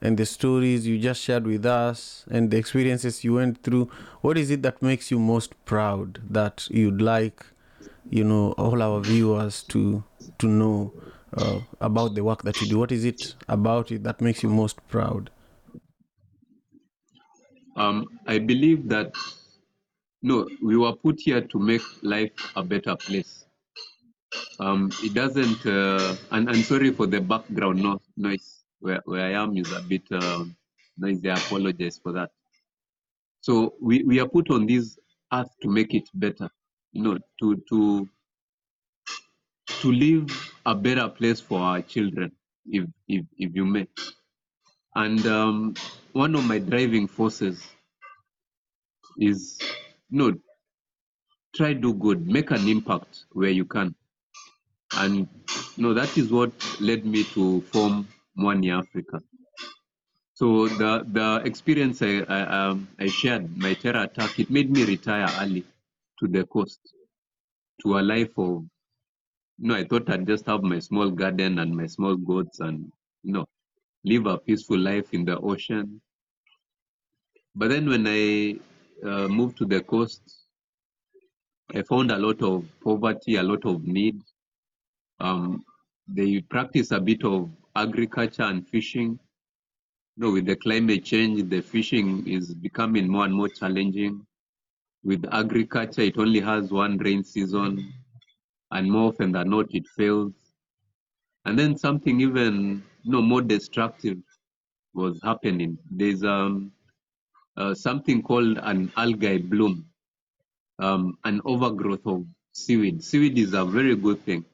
and 0.00 0.16
the 0.16 0.26
stories 0.26 0.86
you 0.86 0.98
just 0.98 1.22
shared 1.22 1.46
with 1.46 1.64
us 1.64 2.24
and 2.30 2.50
the 2.50 2.56
experiences 2.56 3.24
you 3.24 3.34
went 3.34 3.62
through, 3.62 3.90
what 4.20 4.36
is 4.36 4.50
it 4.50 4.62
that 4.62 4.82
makes 4.82 5.10
you 5.10 5.18
most 5.18 5.52
proud 5.64 6.20
that 6.28 6.68
you'd 6.70 7.00
like, 7.00 7.46
you 8.10 8.24
know, 8.24 8.52
all 8.52 8.82
our 8.82 9.00
viewers 9.00 9.62
to 9.64 10.04
to 10.38 10.46
know 10.46 10.92
uh, 11.36 11.60
about 11.80 12.14
the 12.14 12.24
work 12.24 12.42
that 12.42 12.60
you 12.60 12.68
do? 12.68 12.78
What 12.78 12.92
is 12.92 13.04
it 13.04 13.34
about 13.48 13.92
it 13.92 14.04
that 14.04 14.20
makes 14.20 14.42
you 14.42 14.48
most 14.48 14.86
proud? 14.88 15.30
Um, 17.76 18.06
I 18.26 18.38
believe 18.38 18.88
that 18.88 19.14
no, 20.22 20.48
we 20.62 20.76
were 20.76 20.94
put 20.94 21.20
here 21.20 21.40
to 21.40 21.58
make 21.58 21.82
life 22.02 22.32
a 22.56 22.62
better 22.62 22.96
place. 22.96 23.44
Um, 24.58 24.90
it 25.02 25.14
doesn't, 25.14 25.64
uh, 25.64 26.16
and 26.32 26.50
I'm 26.50 26.62
sorry 26.62 26.92
for 26.92 27.06
the 27.06 27.20
background 27.20 27.82
no, 27.82 28.00
noise. 28.16 28.64
Where, 28.80 29.00
where 29.04 29.24
I 29.24 29.42
am 29.42 29.56
is 29.56 29.72
a 29.72 29.80
bit 29.80 30.02
uh, 30.10 30.44
noisy. 30.96 31.30
I 31.30 31.34
apologize 31.34 32.00
for 32.02 32.12
that. 32.12 32.30
So 33.40 33.74
we, 33.80 34.02
we 34.02 34.20
are 34.20 34.28
put 34.28 34.50
on 34.50 34.66
this 34.66 34.98
earth 35.32 35.50
to 35.62 35.68
make 35.68 35.94
it 35.94 36.08
better, 36.14 36.50
know, 36.94 37.18
to 37.40 37.62
to 37.70 38.08
to 39.82 39.92
leave 39.92 40.52
a 40.66 40.74
better 40.74 41.08
place 41.08 41.40
for 41.40 41.60
our 41.60 41.82
children, 41.82 42.32
if 42.66 42.86
if 43.08 43.24
if 43.38 43.54
you 43.54 43.64
may. 43.64 43.86
And 44.94 45.26
um, 45.26 45.74
one 46.12 46.34
of 46.34 46.44
my 46.46 46.58
driving 46.58 47.08
forces 47.08 47.66
is, 49.18 49.60
know, 50.10 50.34
try 51.56 51.74
do 51.74 51.94
good, 51.94 52.26
make 52.26 52.50
an 52.50 52.68
impact 52.68 53.26
where 53.32 53.50
you 53.50 53.64
can. 53.64 53.94
And 54.94 55.28
know, 55.76 55.94
that 55.94 56.16
is 56.18 56.32
what 56.32 56.52
led 56.80 57.04
me 57.06 57.24
to 57.34 57.60
form 57.62 58.08
Mwani 58.38 58.76
Africa. 58.76 59.20
So 60.34 60.68
the 60.68 61.04
the 61.10 61.42
experience 61.44 62.02
I 62.02 62.20
I, 62.28 62.40
um, 62.68 62.88
I 62.98 63.08
shared, 63.08 63.56
my 63.58 63.74
terror 63.74 64.02
attack, 64.04 64.38
it 64.38 64.50
made 64.50 64.70
me 64.70 64.84
retire 64.84 65.28
early 65.40 65.64
to 66.20 66.28
the 66.28 66.44
coast, 66.46 66.80
to 67.82 67.98
a 67.98 68.00
life 68.00 68.36
of, 68.36 68.64
know, 69.58 69.74
I 69.74 69.84
thought 69.84 70.10
I'd 70.10 70.26
just 70.26 70.46
have 70.46 70.62
my 70.62 70.78
small 70.78 71.10
garden 71.10 71.58
and 71.58 71.76
my 71.76 71.86
small 71.86 72.16
goats 72.16 72.60
and, 72.60 72.90
you 73.22 73.32
know, 73.32 73.46
live 74.04 74.26
a 74.26 74.38
peaceful 74.38 74.78
life 74.78 75.12
in 75.12 75.24
the 75.24 75.38
ocean. 75.38 76.00
But 77.54 77.70
then 77.70 77.88
when 77.88 78.06
I 78.06 78.56
uh, 79.04 79.28
moved 79.28 79.58
to 79.58 79.64
the 79.64 79.80
coast, 79.80 80.22
I 81.74 81.82
found 81.82 82.10
a 82.10 82.18
lot 82.18 82.42
of 82.42 82.64
poverty, 82.82 83.36
a 83.36 83.42
lot 83.42 83.64
of 83.66 83.84
need. 83.84 84.22
Um, 85.20 85.64
they 86.06 86.40
practice 86.40 86.92
a 86.92 87.00
bit 87.00 87.24
of 87.24 87.50
agriculture 87.76 88.44
and 88.44 88.66
fishing. 88.68 89.18
You 90.16 90.24
know, 90.24 90.32
with 90.32 90.46
the 90.46 90.56
climate 90.56 91.04
change, 91.04 91.48
the 91.50 91.60
fishing 91.60 92.26
is 92.26 92.54
becoming 92.54 93.08
more 93.08 93.24
and 93.24 93.34
more 93.34 93.48
challenging. 93.48 94.26
With 95.08 95.24
agriculture, 95.32 96.02
it 96.02 96.18
only 96.18 96.38
has 96.40 96.70
one 96.70 96.98
rain 96.98 97.24
season, 97.24 97.94
and 98.72 98.92
more 98.92 99.08
often 99.08 99.32
than 99.32 99.48
not, 99.48 99.74
it 99.74 99.86
fails. 99.96 100.34
And 101.46 101.58
then 101.58 101.78
something 101.78 102.20
even 102.20 102.82
you 103.04 103.12
know, 103.12 103.22
more 103.22 103.40
destructive 103.40 104.18
was 104.92 105.18
happening. 105.24 105.78
There's 105.90 106.22
um, 106.24 106.72
uh, 107.56 107.72
something 107.72 108.20
called 108.22 108.58
an 108.58 108.92
algae 108.98 109.38
bloom, 109.38 109.86
um, 110.78 111.16
an 111.24 111.40
overgrowth 111.46 112.06
of 112.06 112.26
seaweed. 112.52 113.02
Seaweed 113.02 113.38
is 113.38 113.54
a 113.54 113.64
very 113.64 113.96
good 113.96 114.22
thing. 114.26 114.44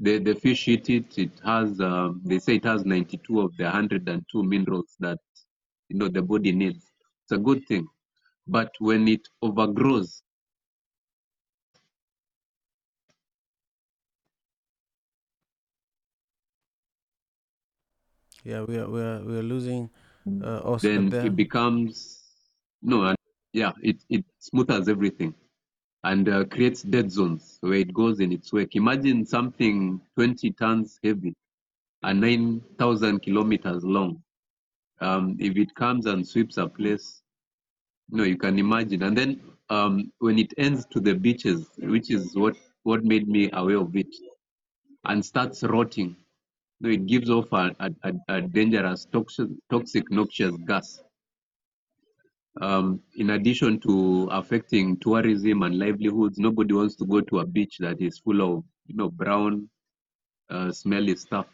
The, 0.00 0.20
the 0.20 0.36
fish 0.36 0.68
eat 0.68 0.88
it. 0.88 1.18
It 1.18 1.32
has, 1.44 1.78
um, 1.80 2.22
they 2.24 2.38
say 2.38 2.54
it 2.54 2.64
has 2.64 2.86
92 2.86 3.40
of 3.42 3.54
the 3.58 3.64
102 3.64 4.42
minerals 4.42 4.96
that 5.00 5.18
you 5.90 5.98
know 5.98 6.08
the 6.08 6.22
body 6.22 6.52
needs. 6.52 6.90
It's 7.24 7.32
a 7.32 7.38
good 7.38 7.66
thing. 7.66 7.86
But 8.48 8.72
when 8.80 9.08
it 9.08 9.28
overgrows, 9.42 10.22
Yeah, 18.44 18.62
we 18.62 18.78
are 18.78 18.88
we 18.88 19.00
are 19.02 19.20
we 19.24 19.36
are 19.38 19.42
losing 19.42 19.90
uh, 20.42 20.60
Oscar 20.64 21.02
then 21.02 21.08
there. 21.08 21.26
it 21.26 21.36
becomes 21.36 22.22
no, 22.82 23.04
and 23.04 23.16
yeah, 23.52 23.72
it 23.82 23.96
it 24.08 24.24
smooths 24.38 24.88
everything 24.88 25.34
and 26.04 26.28
uh, 26.28 26.44
creates 26.44 26.82
dead 26.82 27.10
zones 27.10 27.58
where 27.62 27.74
it 27.74 27.92
goes 27.92 28.20
in 28.20 28.32
its 28.32 28.52
wake. 28.52 28.76
Imagine 28.76 29.24
something 29.26 30.00
20 30.14 30.52
tons 30.52 30.98
heavy 31.02 31.34
and 32.02 32.20
9,000 32.20 33.20
kilometers 33.22 33.84
long. 33.84 34.22
Um, 35.00 35.36
if 35.40 35.56
it 35.56 35.74
comes 35.74 36.06
and 36.06 36.26
sweeps 36.26 36.58
a 36.58 36.68
place, 36.68 37.22
know, 38.10 38.24
you 38.24 38.36
can 38.36 38.58
imagine. 38.58 39.02
And 39.02 39.16
then 39.16 39.40
um, 39.70 40.12
when 40.18 40.38
it 40.38 40.52
ends 40.58 40.86
to 40.92 41.00
the 41.00 41.14
beaches, 41.14 41.68
which 41.78 42.10
is 42.10 42.34
what, 42.36 42.56
what 42.84 43.04
made 43.04 43.28
me 43.28 43.50
aware 43.52 43.78
of 43.78 43.94
it, 43.96 44.14
and 45.04 45.24
starts 45.24 45.62
rotting, 45.64 46.16
know, 46.80 46.90
it 46.90 47.06
gives 47.06 47.30
off 47.30 47.52
a, 47.52 47.74
a, 47.80 47.90
a- 48.04 48.34
a 48.36 48.42
dangerous, 48.42 49.06
toxic, 49.12 49.48
toxic, 49.70 50.10
noxious 50.10 50.56
gas. 50.66 51.00
Um, 52.60 53.02
in 53.16 53.30
addition 53.30 53.80
to 53.80 54.28
affecting 54.30 54.98
tourism 54.98 55.62
and 55.62 55.78
livelihoods, 55.78 56.38
nobody 56.38 56.74
wants 56.74 56.96
to 56.96 57.06
go 57.06 57.20
to 57.20 57.40
a 57.40 57.46
beach 57.46 57.76
that 57.80 58.00
is 58.00 58.18
full 58.18 58.40
of, 58.42 58.64
you 58.86 58.96
know, 58.96 59.10
brown, 59.10 59.68
uh, 60.50 60.72
smelly 60.72 61.16
stuff. 61.16 61.46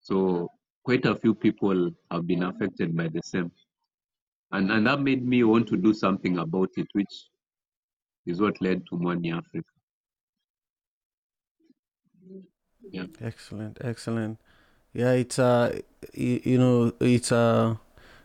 So 0.00 0.48
quite 0.84 1.04
a 1.06 1.16
few 1.16 1.34
people 1.34 1.90
have 2.10 2.26
been 2.26 2.42
affected 2.44 2.96
by 2.96 3.08
the 3.08 3.22
same. 3.22 3.52
And, 4.56 4.70
and 4.72 4.86
that 4.86 5.00
made 5.02 5.22
me 5.26 5.44
want 5.44 5.68
to 5.68 5.76
do 5.76 5.92
something 5.92 6.38
about 6.38 6.70
it, 6.78 6.86
which 6.94 7.14
is 8.24 8.40
what 8.40 8.58
led 8.62 8.86
to 8.86 8.96
Mwani 8.96 9.36
Africa. 9.36 9.68
Yeah. 12.90 13.04
Excellent, 13.20 13.76
excellent. 13.82 14.38
Yeah, 14.94 15.12
it's 15.12 15.38
uh, 15.38 15.80
y- 16.16 16.40
you 16.42 16.56
know, 16.56 16.92
it's 17.00 17.30
uh, 17.30 17.74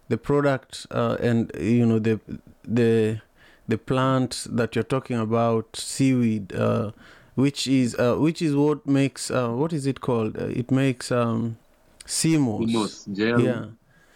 the 0.08 0.18
product 0.18 0.88
uh, 0.92 1.18
and 1.20 1.52
you 1.60 1.86
know 1.86 2.00
the 2.00 2.22
the 2.64 3.20
the 3.68 3.78
plant 3.78 4.48
that 4.50 4.74
you're 4.76 4.84
talking 4.96 5.18
about, 5.18 5.76
seaweed, 5.76 6.54
uh, 6.56 6.92
which 7.36 7.68
is 7.68 7.94
uh, 7.96 8.16
which 8.16 8.42
is 8.42 8.56
what 8.56 8.88
makes 8.88 9.30
uh, 9.32 9.50
what 9.50 9.74
is 9.74 9.86
it 9.86 10.00
called? 10.00 10.38
Uh, 10.38 10.46
it 10.46 10.72
makes 10.72 11.12
um, 11.12 11.58
sea 12.06 12.38
moss. 12.38 12.72
Hummus, 12.72 13.14
gel, 13.14 13.42
Yeah, 13.42 13.66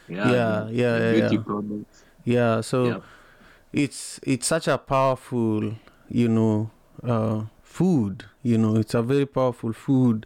yeah, 0.07 0.31
yeah, 0.31 0.69
yeah, 0.69 0.97
yeah, 0.97 1.13
yeah. 1.13 1.43
Yeah. 2.25 2.61
So 2.61 2.85
Yeah. 2.85 2.99
it's 3.73 4.19
it's 4.23 4.47
such 4.47 4.67
a 4.67 4.77
powerful 4.77 5.73
you 6.09 6.27
know 6.29 6.69
uh, 7.03 7.43
food 7.63 8.25
you 8.43 8.57
know 8.57 8.75
it's 8.77 8.93
a 8.93 9.01
very 9.01 9.25
powerful 9.25 9.73
food 9.73 10.25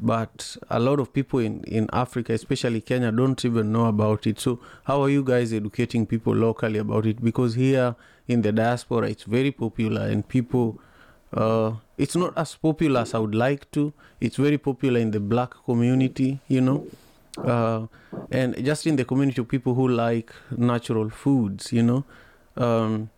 but 0.00 0.56
a 0.70 0.80
lot 0.80 0.98
of 0.98 1.12
people 1.12 1.38
in 1.40 1.62
in 1.64 1.86
africa 1.92 2.32
especially 2.32 2.80
kenya 2.80 3.12
don't 3.12 3.44
even 3.44 3.70
know 3.70 3.84
about 3.86 4.26
it 4.26 4.40
so 4.40 4.58
how 4.84 5.02
are 5.02 5.10
you 5.10 5.22
guys 5.22 5.52
educating 5.52 6.06
people 6.06 6.34
locally 6.34 6.78
about 6.78 7.04
it 7.06 7.22
because 7.22 7.54
here 7.54 7.94
in 8.26 8.40
the 8.42 8.50
diaspora 8.50 9.08
it's 9.08 9.24
very 9.24 9.50
popular 9.52 10.06
and 10.08 10.26
people 10.26 10.80
uh, 11.34 11.72
it's 11.98 12.16
not 12.16 12.32
as 12.36 12.56
popular 12.56 13.00
as 13.02 13.14
i 13.14 13.18
would 13.18 13.34
like 13.34 13.70
to 13.70 13.92
it's 14.20 14.36
very 14.36 14.58
popular 14.58 14.98
in 14.98 15.10
the 15.10 15.20
black 15.20 15.50
community 15.66 16.40
you 16.48 16.60
know 16.62 16.84
uh, 17.44 17.86
and 18.30 18.64
just 18.64 18.86
in 18.86 18.96
the 18.96 19.04
community 19.04 19.40
of 19.40 19.48
people 19.48 19.74
who 19.74 19.88
like 19.88 20.32
natural 20.56 21.10
foods 21.10 21.72
you 21.72 21.82
know 21.82 22.04
um, 22.56 23.10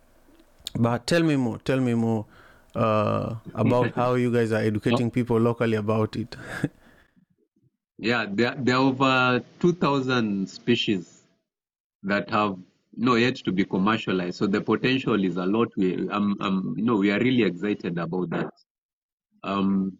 but 0.75 1.05
tell 1.07 1.23
me 1.23 1.35
more 1.35 1.57
tell 1.59 1.79
me 1.79 1.93
more 1.93 2.25
uh, 2.75 3.35
about 3.53 3.93
how 3.93 4.15
you 4.15 4.31
guys 4.31 4.51
are 4.51 4.61
educating 4.61 5.11
people 5.11 5.37
locally 5.39 5.75
about 5.75 6.15
it 6.15 6.35
Yeah, 8.03 8.25
there, 8.29 8.55
there 8.57 8.75
are 8.75 8.81
over 8.81 9.43
2,000 9.59 10.49
species 10.49 11.23
that 12.03 12.29
have 12.31 12.57
no 12.95 13.15
yet 13.15 13.37
to 13.37 13.51
be 13.51 13.65
commercialized. 13.65 14.37
So 14.37 14.47
the 14.47 14.61
potential 14.61 15.23
is 15.23 15.37
a 15.37 15.45
lot. 15.45 15.69
We, 15.77 16.09
um, 16.09 16.35
um, 16.41 16.73
you 16.77 16.83
know, 16.83 16.97
we 16.97 17.11
are 17.11 17.19
really 17.19 17.43
excited 17.43 17.97
about 17.97 18.29
that. 18.31 18.53
Um, 19.43 19.97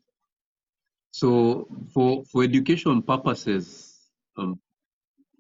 so 1.12 1.67
for 1.93 2.25
for 2.25 2.43
education 2.43 3.01
purposes, 3.03 3.93
um, 4.38 4.60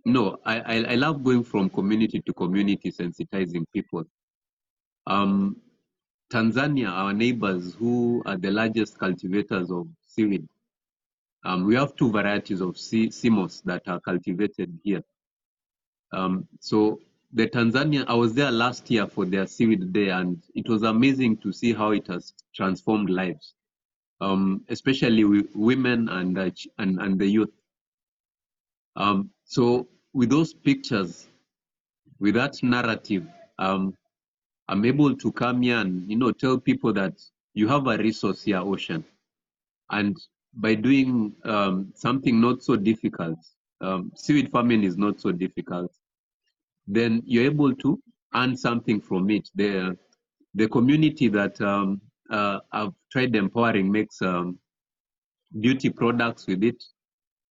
no, 0.05 0.37
I, 0.45 0.59
I 0.59 0.75
I 0.91 0.95
love 0.95 1.23
going 1.23 1.43
from 1.43 1.69
community 1.69 2.21
to 2.21 2.33
community, 2.33 2.91
sensitizing 2.91 3.65
people. 3.73 4.03
Um, 5.07 5.57
Tanzania, 6.31 6.89
our 6.89 7.13
neighbors, 7.13 7.75
who 7.75 8.23
are 8.25 8.37
the 8.37 8.51
largest 8.51 8.97
cultivators 8.97 9.71
of 9.71 9.87
seaweed, 10.07 10.47
um, 11.45 11.65
we 11.65 11.75
have 11.75 11.95
two 11.95 12.11
varieties 12.11 12.61
of 12.61 12.77
sea 12.77 13.09
that 13.65 13.81
are 13.87 13.99
cultivated 13.99 14.77
here. 14.83 15.03
Um, 16.11 16.47
so 16.59 16.99
the 17.33 17.47
Tanzania, 17.47 18.05
I 18.07 18.13
was 18.13 18.33
there 18.33 18.51
last 18.51 18.89
year 18.89 19.07
for 19.07 19.25
their 19.25 19.47
seaweed 19.47 19.91
day, 19.91 20.09
and 20.09 20.41
it 20.55 20.69
was 20.69 20.83
amazing 20.83 21.37
to 21.37 21.51
see 21.51 21.73
how 21.73 21.91
it 21.91 22.07
has 22.07 22.33
transformed 22.55 23.09
lives, 23.09 23.55
um, 24.21 24.63
especially 24.69 25.23
women 25.55 26.09
and, 26.09 26.37
uh, 26.37 26.51
and 26.77 26.99
and 26.99 27.19
the 27.19 27.27
youth. 27.27 27.49
Um, 28.95 29.29
so 29.45 29.87
with 30.13 30.29
those 30.29 30.53
pictures, 30.53 31.27
with 32.19 32.35
that 32.35 32.61
narrative, 32.63 33.27
um, 33.59 33.95
I'm 34.67 34.85
able 34.85 35.15
to 35.15 35.31
come 35.31 35.61
here 35.61 35.77
and 35.77 36.09
you 36.09 36.17
know 36.17 36.31
tell 36.31 36.57
people 36.59 36.93
that 36.93 37.13
you 37.53 37.67
have 37.67 37.87
a 37.87 37.97
resource 37.97 38.43
here, 38.43 38.59
ocean, 38.59 39.03
and 39.91 40.17
by 40.53 40.75
doing 40.75 41.35
um, 41.43 41.91
something 41.95 42.39
not 42.39 42.63
so 42.63 42.75
difficult, 42.75 43.39
um, 43.81 44.11
seaweed 44.15 44.51
farming 44.51 44.83
is 44.83 44.97
not 44.97 45.19
so 45.19 45.31
difficult. 45.31 45.91
Then 46.87 47.23
you're 47.25 47.45
able 47.45 47.75
to 47.75 47.99
earn 48.35 48.55
something 48.55 49.01
from 49.01 49.29
it. 49.29 49.49
The 49.55 49.97
the 50.55 50.67
community 50.67 51.27
that 51.29 51.59
um, 51.61 52.01
uh, 52.29 52.59
I've 52.71 52.93
tried 53.11 53.35
empowering 53.35 53.91
makes 53.91 54.21
um, 54.21 54.59
beauty 55.59 55.89
products 55.89 56.47
with 56.47 56.63
it, 56.63 56.83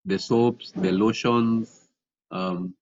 the 0.05 0.19
soaps, 0.19 0.73
the 0.73 0.93
lotions, 0.93 1.89
um, 2.31 2.75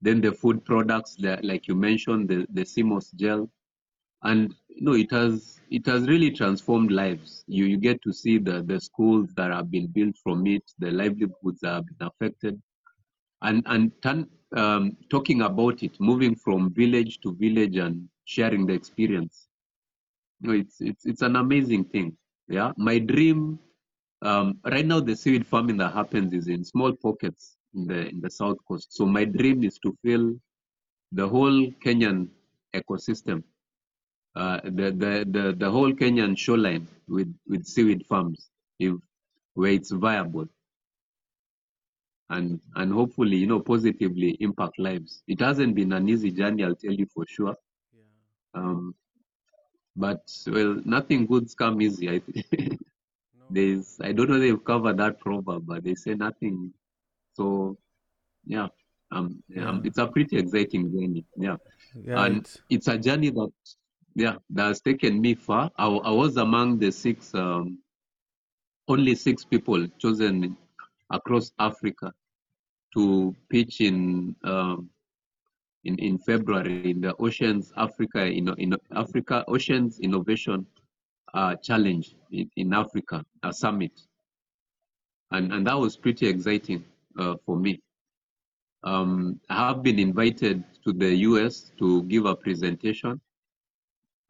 then 0.00 0.20
the 0.20 0.32
food 0.32 0.64
products, 0.64 1.16
the, 1.16 1.38
like 1.42 1.66
you 1.68 1.74
mentioned, 1.74 2.28
the 2.28 2.46
the 2.52 2.64
sea 2.64 2.82
moss 2.82 3.10
gel. 3.12 3.50
And 4.22 4.54
you 4.68 4.82
know 4.82 4.94
it 4.94 5.10
has 5.12 5.60
it 5.70 5.86
has 5.86 6.06
really 6.08 6.30
transformed 6.30 6.90
lives. 6.90 7.44
You 7.46 7.64
you 7.66 7.76
get 7.78 8.02
to 8.02 8.12
see 8.12 8.38
the 8.38 8.62
the 8.62 8.80
schools 8.80 9.32
that 9.34 9.50
have 9.52 9.70
been 9.70 9.86
built 9.86 10.16
from 10.22 10.46
it 10.46 10.62
the 10.78 10.90
livelihoods 10.90 11.60
that 11.60 11.74
have 11.74 11.86
been 11.86 12.08
affected. 12.08 12.60
And 13.42 13.62
and 13.66 13.92
turn, 14.02 14.28
um, 14.56 14.96
talking 15.10 15.42
about 15.42 15.82
it 15.82 16.00
moving 16.00 16.34
from 16.34 16.74
village 16.74 17.20
to 17.20 17.34
village 17.34 17.76
and 17.76 18.08
sharing 18.24 18.66
the 18.66 18.74
experience. 18.74 19.48
You 20.40 20.48
know 20.48 20.54
it's 20.54 20.80
it's 20.80 21.06
it's 21.06 21.22
an 21.22 21.36
amazing 21.36 21.84
thing. 21.84 22.16
Yeah? 22.48 22.72
My 22.76 22.98
dream 22.98 23.58
um, 24.22 24.58
right 24.64 24.86
now 24.86 25.00
the 25.00 25.14
seaweed 25.14 25.46
farming 25.46 25.76
that 25.76 25.92
happens 25.92 26.32
is 26.32 26.48
in 26.48 26.64
small 26.64 26.92
pockets 26.92 27.56
in 27.74 27.86
the 27.86 28.08
in 28.08 28.20
the 28.20 28.30
south 28.30 28.58
coast 28.66 28.92
so 28.92 29.06
my 29.06 29.24
dream 29.24 29.62
is 29.64 29.78
to 29.78 29.96
fill 30.02 30.34
the 31.12 31.26
whole 31.28 31.66
kenyan 31.84 32.28
ecosystem 32.74 33.42
uh, 34.38 34.60
the, 34.62 34.92
the, 34.92 35.26
the, 35.28 35.54
the 35.58 35.68
whole 35.68 35.92
Kenyan 35.92 36.38
shoreline 36.38 36.86
with, 37.08 37.34
with 37.48 37.66
seaweed 37.66 38.06
farms 38.06 38.50
if, 38.78 38.94
where 39.54 39.72
it's 39.72 39.90
viable 39.90 40.46
and, 42.30 42.60
and 42.76 42.92
hopefully, 42.92 43.36
you 43.36 43.46
know, 43.46 43.58
positively 43.58 44.36
impact 44.38 44.78
lives. 44.78 45.24
It 45.26 45.40
hasn't 45.40 45.74
been 45.74 45.92
an 45.92 46.08
easy 46.08 46.30
journey, 46.30 46.62
I'll 46.62 46.76
tell 46.76 46.92
you 46.92 47.06
for 47.12 47.24
sure. 47.26 47.56
Um, 48.54 48.94
but 49.96 50.20
well, 50.46 50.80
nothing 50.84 51.26
good's 51.26 51.54
come 51.54 51.82
easy. 51.82 52.08
I 52.08 52.20
think 52.20 52.80
there's, 53.50 53.98
I 54.02 54.12
don't 54.12 54.28
know 54.28 54.36
if 54.36 54.40
they've 54.42 54.64
covered 54.64 54.98
that 54.98 55.20
proverb, 55.20 55.64
but 55.66 55.84
they 55.84 55.94
say 55.94 56.14
nothing. 56.14 56.72
So, 57.34 57.78
yeah, 58.44 58.68
um, 59.10 59.42
yeah. 59.48 59.78
it's 59.84 59.98
a 59.98 60.06
pretty 60.06 60.38
exciting 60.38 60.90
journey. 60.92 61.24
Yeah, 61.36 61.56
Yeah, 61.94 62.24
and 62.24 62.38
it's, 62.38 62.58
it's 62.68 62.88
a 62.88 62.98
journey 62.98 63.30
that 63.30 63.50
yeah 64.18 64.34
that 64.50 64.66
has 64.66 64.80
taken 64.80 65.20
me 65.20 65.34
far 65.34 65.70
i, 65.78 65.86
I 65.86 66.10
was 66.10 66.36
among 66.36 66.78
the 66.80 66.90
six 66.90 67.32
um, 67.34 67.78
only 68.88 69.14
six 69.14 69.44
people 69.44 69.86
chosen 69.98 70.56
across 71.10 71.52
africa 71.60 72.12
to 72.94 73.34
pitch 73.48 73.80
in 73.80 74.34
um, 74.42 74.90
in, 75.84 75.96
in 75.98 76.18
february 76.18 76.90
in 76.90 77.00
the 77.00 77.14
oceans 77.20 77.72
africa 77.76 78.24
in, 78.24 78.48
in 78.58 78.74
africa 78.92 79.44
oceans 79.46 80.00
innovation 80.00 80.66
uh, 81.34 81.54
challenge 81.56 82.14
in, 82.30 82.50
in 82.56 82.72
africa 82.72 83.24
a 83.42 83.52
summit 83.52 83.92
and 85.30 85.52
and 85.52 85.66
that 85.66 85.78
was 85.78 85.96
pretty 85.96 86.26
exciting 86.26 86.84
uh, 87.18 87.34
for 87.44 87.56
me 87.56 87.80
um, 88.84 89.38
i 89.50 89.68
have 89.68 89.82
been 89.82 89.98
invited 89.98 90.64
to 90.84 90.92
the 90.92 91.10
us 91.16 91.72
to 91.78 92.02
give 92.04 92.24
a 92.26 92.34
presentation 92.34 93.20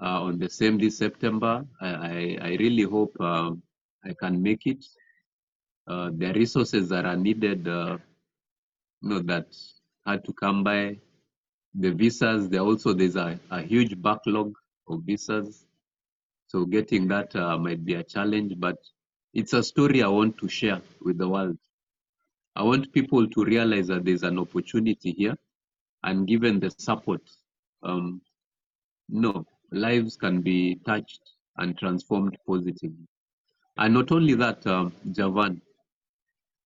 uh, 0.01 0.23
on 0.23 0.39
the 0.39 0.49
same 0.49 0.79
day 0.79 0.91
September. 0.91 1.65
I, 1.81 1.89
I, 1.89 2.39
I 2.41 2.49
really 2.59 2.85
hope 2.85 3.15
um, 3.21 3.63
I 4.05 4.15
can 4.15 4.43
make 4.43 4.67
it. 4.67 4.85
Uh, 5.87 6.11
the 6.17 6.33
resources 6.35 6.89
that 6.91 7.07
are 7.07 7.17
needed, 7.17 7.67
uh, 7.67 7.97
you 9.03 9.09
know, 9.09 9.21
that 9.21 9.47
had 10.07 10.25
to 10.25 10.33
come 10.33 10.63
by. 10.63 10.99
The 11.75 11.91
visas, 11.91 12.49
there 12.49 12.61
also 12.61 12.93
there's 12.93 13.17
a, 13.17 13.39
a 13.51 13.63
huge 13.63 14.01
backlog 14.01 14.55
of 14.89 15.03
visas, 15.03 15.65
so 16.49 16.65
getting 16.65 17.07
that 17.09 17.35
uh, 17.37 17.57
might 17.57 17.85
be 17.85 17.95
a 17.95 18.03
challenge. 18.03 18.55
But 18.59 18.77
it's 19.33 19.53
a 19.53 19.63
story 19.63 20.03
I 20.03 20.09
want 20.09 20.39
to 20.39 20.49
share 20.49 20.81
with 21.01 21.19
the 21.19 21.29
world. 21.29 21.57
I 22.57 22.63
want 22.65 22.93
people 22.93 23.29
to 23.29 23.45
realize 23.45 23.87
that 23.87 24.05
there's 24.05 24.25
an 24.25 24.39
opportunity 24.39 25.13
here, 25.13 25.37
and 26.03 26.27
given 26.27 26.59
the 26.59 26.71
support, 26.71 27.23
um, 27.85 28.21
no, 29.09 29.47
lives 29.71 30.17
can 30.17 30.41
be 30.43 30.81
touched 30.85 31.21
and 31.57 31.79
transformed 31.79 32.37
positively. 32.47 33.07
And 33.77 33.95
not 33.95 34.11
only 34.11 34.35
that, 34.35 34.67
um, 34.67 34.93
Javan, 35.13 35.63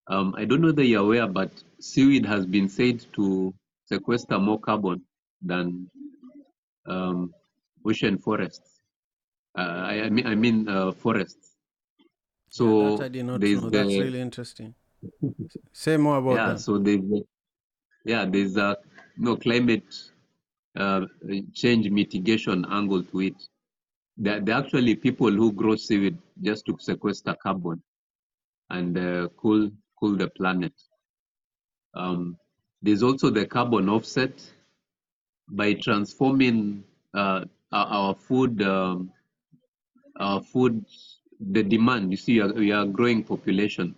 um, 0.08 0.34
I 0.38 0.44
don't 0.46 0.62
know 0.62 0.72
that 0.72 0.86
you're 0.86 1.04
aware, 1.04 1.26
but 1.26 1.50
seaweed 1.78 2.24
has 2.24 2.46
been 2.46 2.68
said 2.68 3.04
to 3.14 3.52
sequester 3.86 4.38
more 4.38 4.58
carbon 4.58 5.02
than 5.42 5.90
um, 6.86 7.32
ocean 7.86 8.18
forests. 8.18 8.71
Uh, 9.56 9.60
I, 9.60 10.02
I 10.04 10.10
mean, 10.10 10.26
I 10.26 10.34
mean 10.34 10.68
uh, 10.68 10.92
forests. 10.92 11.56
So 12.48 12.96
that 12.96 13.04
I 13.04 13.08
did 13.08 13.24
not 13.24 13.40
know. 13.40 13.60
the 13.60 13.70
That's 13.70 13.88
really 13.88 14.20
interesting. 14.20 14.74
Say 15.72 15.96
more 15.96 16.18
about 16.18 16.34
yeah. 16.34 16.48
that. 16.48 16.60
So 16.60 16.78
there's 16.78 17.00
yeah, 18.04 18.24
there's 18.24 18.56
a 18.56 18.76
no 19.16 19.36
climate 19.36 19.94
uh, 20.76 21.02
change 21.54 21.90
mitigation 21.90 22.64
angle 22.70 23.02
to 23.04 23.20
it. 23.20 23.34
There, 24.16 24.40
there 24.40 24.56
are 24.56 24.62
actually 24.62 24.96
people 24.96 25.30
who 25.30 25.52
grow 25.52 25.76
seaweed 25.76 26.18
just 26.42 26.66
to 26.66 26.76
sequester 26.78 27.34
carbon 27.42 27.82
and 28.70 28.98
uh, 28.98 29.28
cool 29.36 29.70
cool 29.98 30.16
the 30.16 30.28
planet. 30.28 30.72
Um, 31.94 32.36
there's 32.80 33.02
also 33.02 33.30
the 33.30 33.46
carbon 33.46 33.88
offset 33.88 34.32
by 35.48 35.74
transforming 35.74 36.84
uh, 37.14 37.44
our, 37.70 37.86
our 37.86 38.14
food 38.14 38.62
um, 38.62 39.10
our 40.16 40.42
food 40.42 40.84
the 41.50 41.62
demand. 41.62 42.10
You 42.10 42.16
see, 42.16 42.40
we 42.40 42.72
are, 42.72 42.86
growing 42.86 43.24
population 43.24 43.94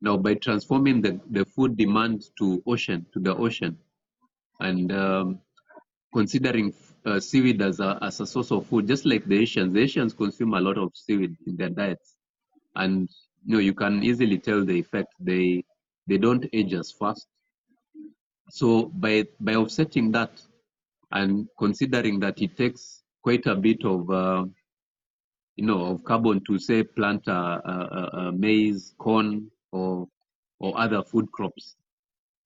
now. 0.00 0.16
By 0.16 0.34
transforming 0.34 1.02
the, 1.02 1.20
the 1.30 1.44
food 1.44 1.76
demand 1.76 2.24
to 2.38 2.62
ocean 2.66 3.06
to 3.12 3.20
the 3.20 3.34
ocean 3.36 3.76
and 4.60 4.92
um, 4.92 5.38
considering 6.12 6.72
uh, 7.04 7.20
seaweed 7.20 7.62
as 7.62 7.80
a, 7.80 7.98
as 8.02 8.20
a 8.20 8.26
source 8.26 8.50
of 8.50 8.66
food, 8.66 8.86
just 8.86 9.04
like 9.04 9.26
the 9.26 9.38
Asians. 9.38 9.72
The 9.72 9.80
Asians 9.80 10.12
consume 10.14 10.54
a 10.54 10.60
lot 10.60 10.78
of 10.78 10.90
seaweed 10.94 11.36
in 11.46 11.56
their 11.56 11.68
diets, 11.68 12.16
and 12.74 13.08
you 13.44 13.54
know 13.54 13.60
you 13.60 13.74
can 13.74 14.02
easily 14.02 14.38
tell 14.38 14.64
the 14.64 14.78
effect. 14.78 15.14
They 15.20 15.64
they 16.06 16.18
don't 16.18 16.46
age 16.52 16.74
as 16.74 16.90
fast. 16.90 17.26
So 18.50 18.86
by 18.94 19.24
by 19.40 19.54
offsetting 19.54 20.12
that, 20.12 20.40
and 21.12 21.48
considering 21.58 22.20
that 22.20 22.40
it 22.40 22.56
takes 22.56 23.02
quite 23.22 23.46
a 23.46 23.54
bit 23.54 23.84
of 23.84 24.10
uh, 24.10 24.44
you 25.56 25.64
know 25.64 25.86
of 25.86 26.04
carbon 26.04 26.42
to 26.46 26.58
say 26.58 26.82
plant 26.82 27.26
a, 27.26 27.32
a, 27.32 28.10
a 28.18 28.32
maize, 28.32 28.94
corn, 28.98 29.50
or 29.72 30.06
or 30.60 30.78
other 30.78 31.02
food 31.02 31.30
crops, 31.32 31.76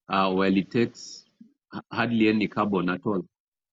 uh, 0.09 0.31
while 0.31 0.57
it 0.57 0.71
takes 0.71 1.25
hardly 1.93 2.29
any 2.29 2.49
carbon 2.49 2.89
at 2.89 3.01
all 3.05 3.23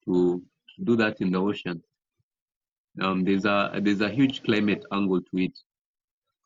to 0.06 0.41
do 0.84 0.95
that 0.95 1.21
in 1.21 1.32
the 1.32 1.39
ocean. 1.39 1.82
Um, 3.02 3.23
there's 3.23 3.45
a 3.45 3.80
there's 3.82 4.02
a 4.02 4.10
huge 4.10 4.43
climate 4.43 4.84
angle 4.91 5.21
to 5.21 5.38
it. 5.38 5.58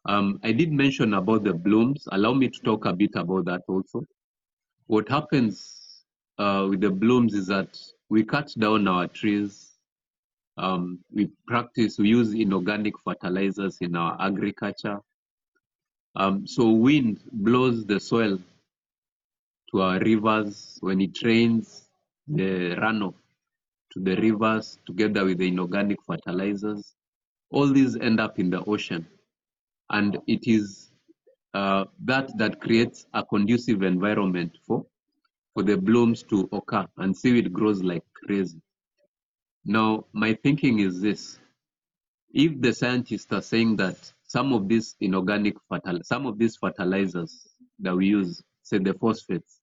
Um, 0.06 0.40
I 0.44 0.52
did 0.52 0.72
mention 0.72 1.14
about 1.14 1.44
the 1.44 1.54
blooms. 1.54 2.08
Allow 2.12 2.34
me 2.34 2.50
to 2.50 2.60
talk 2.62 2.86
a 2.86 2.94
bit 2.94 3.12
about 3.16 3.46
that 3.46 3.62
also. 3.68 4.04
What 4.88 5.08
happens 5.08 6.04
uh, 6.38 6.68
with 6.70 6.82
the 6.82 6.90
blooms 6.90 7.34
is 7.36 7.48
that 7.48 7.78
we 8.10 8.24
cut 8.24 8.52
down 8.58 8.88
our 8.88 9.08
trees. 9.08 9.71
Um, 10.62 11.00
we 11.12 11.30
practice, 11.48 11.98
we 11.98 12.10
use 12.10 12.34
inorganic 12.34 12.94
fertilizers 13.00 13.78
in 13.82 13.96
our 13.96 14.16
agriculture. 14.22 15.00
Um, 16.16 16.46
so 16.46 16.70
wind 16.70 17.20
blows 17.32 17.86
the 17.86 18.00
soil 18.00 18.38
to 19.72 19.82
our 19.82 20.00
rivers. 20.00 20.78
When 20.82 21.02
it 21.02 21.24
rains, 21.24 21.90
the 22.28 22.76
runoff 22.76 23.16
to 23.94 24.00
the 24.00 24.16
rivers 24.18 24.78
together 24.86 25.26
with 25.26 25.40
the 25.40 25.48
inorganic 25.48 25.98
fertilizers. 26.06 26.94
All 27.50 27.68
these 27.68 27.98
end 27.98 28.20
up 28.20 28.38
in 28.38 28.52
the 28.52 28.64
ocean. 28.66 29.08
And 29.90 30.20
it 30.28 30.48
is 30.48 30.92
uh, 31.56 31.86
that 32.06 32.38
that 32.38 32.62
creates 32.62 33.08
a 33.14 33.26
conducive 33.26 33.82
environment 33.82 34.58
for 34.66 34.86
for 35.54 35.64
the 35.64 35.76
blooms 35.76 36.24
to 36.24 36.48
occur 36.54 36.88
and 36.98 37.18
seaweed 37.18 37.52
grows 37.52 37.84
like 37.84 38.04
crazy. 38.14 38.62
Now, 39.66 40.06
my 40.14 40.34
thinking 40.34 40.80
is 40.80 41.02
this. 41.02 41.40
If 42.34 42.60
the 42.62 42.74
scientists 42.74 43.32
are 43.32 43.42
saying 43.42 43.76
that 43.78 44.12
some 44.24 44.54
of 44.54 44.68
these 44.68 44.96
inorganic 45.02 45.56
fertil 45.70 46.04
some 46.06 46.26
of 46.26 46.38
these 46.38 46.56
fertilizers 46.56 47.48
that 47.80 47.96
we 47.96 48.08
use, 48.08 48.42
say 48.64 48.78
the 48.80 48.94
phosphates, 48.94 49.60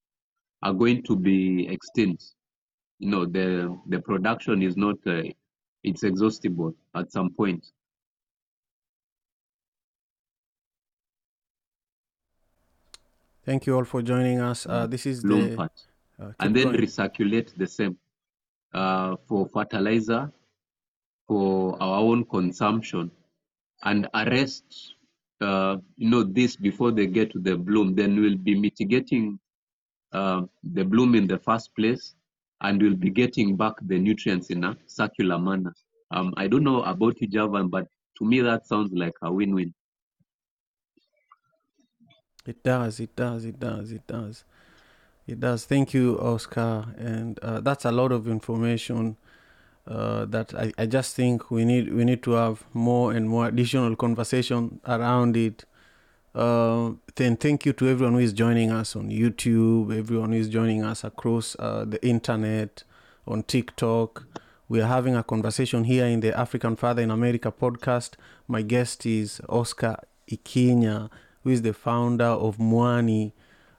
are 0.63 0.75
going 0.75 1.03
to 1.05 1.17
be 1.17 1.67
extinct, 1.69 2.25
you 2.99 3.11
know, 3.11 3.25
the 3.25 3.77
the 3.89 3.99
production 4.01 4.63
is 4.63 4.77
not 4.77 4.97
uh, 5.07 5.23
it's 5.83 6.03
exhaustible 6.03 6.75
at 6.95 7.11
some 7.11 7.31
point. 7.31 7.65
Thank 13.45 13.67
you 13.67 13.75
all 13.77 13.85
for 13.85 14.03
joining 14.03 14.41
us. 14.41 14.67
Uh, 14.67 14.87
this 14.87 15.07
is 15.07 15.23
bloom 15.23 15.51
the 15.51 15.57
part. 15.57 15.73
uh, 16.21 16.33
and 16.41 16.55
then 16.55 16.65
going. 16.65 16.81
recirculate 16.81 17.57
the 17.57 17.67
same 17.67 17.97
uh, 18.75 19.17
for 19.27 19.49
fertilizer 19.49 20.31
for 21.27 21.81
our 21.83 21.99
own 22.01 22.25
consumption 22.25 23.11
and 23.85 24.09
arrest 24.15 24.95
uh, 25.41 25.77
you 25.97 26.11
know 26.11 26.23
this 26.23 26.57
before 26.57 26.91
they 26.91 27.07
get 27.07 27.31
to 27.33 27.39
the 27.39 27.57
bloom. 27.57 27.95
Then 27.95 28.21
we'll 28.21 28.37
be 28.37 28.59
mitigating 28.59 29.39
uh, 30.13 30.43
the 30.63 30.85
bloom 30.85 31.15
in 31.15 31.27
the 31.27 31.39
first 31.39 31.75
place 31.77 32.15
and 32.61 32.83
we'll 32.83 32.97
be 32.97 33.11
getting 33.11 33.57
back 33.57 33.75
the 33.83 33.99
nutrients 33.99 34.51
in 34.51 34.65
a 34.65 34.77
circular 34.87 35.39
manner. 35.39 35.75
Um, 36.11 36.33
i 36.39 36.49
don't 36.49 36.65
know 36.65 36.83
about 36.83 37.21
you 37.21 37.27
javan 37.27 37.69
but 37.69 37.87
to 38.17 38.25
me 38.25 38.41
that 38.41 38.67
sounds 38.67 38.93
like 38.93 39.15
a 39.23 39.33
win-win. 39.33 39.75
It 42.47 42.63
does, 42.63 42.99
it 42.99 43.15
does, 43.15 43.45
it 43.45 43.61
does, 43.61 43.93
it 43.93 44.07
does. 44.07 44.45
It 45.29 45.41
does. 45.41 45.67
Thank 45.67 45.93
you, 45.93 46.19
Oscar. 46.19 46.87
And 46.97 47.39
uh, 47.41 47.61
that's 47.61 47.85
a 47.85 47.93
lot 47.93 48.13
of 48.13 48.27
information 48.27 49.19
uh, 49.87 50.25
that 50.25 50.55
I, 50.55 50.73
I 50.79 50.87
just 50.87 51.15
think 51.15 51.51
we 51.51 51.67
need 51.67 51.93
we 51.93 52.05
need 52.05 52.23
to 52.23 52.33
have 52.33 52.65
more 52.73 53.13
and 53.13 53.29
more 53.29 53.47
additional 53.47 53.95
conversation 53.95 54.81
around 54.87 55.37
it. 55.37 55.67
Uh, 56.35 56.93
then 57.17 57.37
thank 57.37 57.67
you 57.67 57.75
to 57.75 57.89
everyone 57.89 58.15
who 58.15 58.21
is 58.21 58.33
joining 58.33 58.71
us 58.71 58.97
on 58.97 59.11
YouTube, 59.11 59.97
everyone 59.97 60.33
who 60.33 60.39
is 60.39 60.49
joining 60.49 60.83
us 60.83 61.05
across 61.05 61.55
uh, 61.59 61.85
the 61.87 62.05
internet, 62.07 62.85
on 63.27 63.43
TikTok. 63.43 64.25
We 64.69 64.81
are 64.81 64.87
having 64.87 65.15
a 65.15 65.23
conversation 65.23 65.85
here 65.85 66.07
in 66.07 66.21
the 66.21 66.39
African 66.39 66.77
Father 66.77 67.03
in 67.03 67.11
America 67.11 67.53
podcast. 67.53 68.13
My 68.47 68.63
guest 68.63 69.05
is 69.05 69.43
Oscar 69.49 69.97
Ikinya, 70.31 71.11
who 71.45 71.51
is 71.51 71.63
the 71.63 71.75
founder 71.75 72.25
of 72.25 72.57
Mwani, 72.57 73.33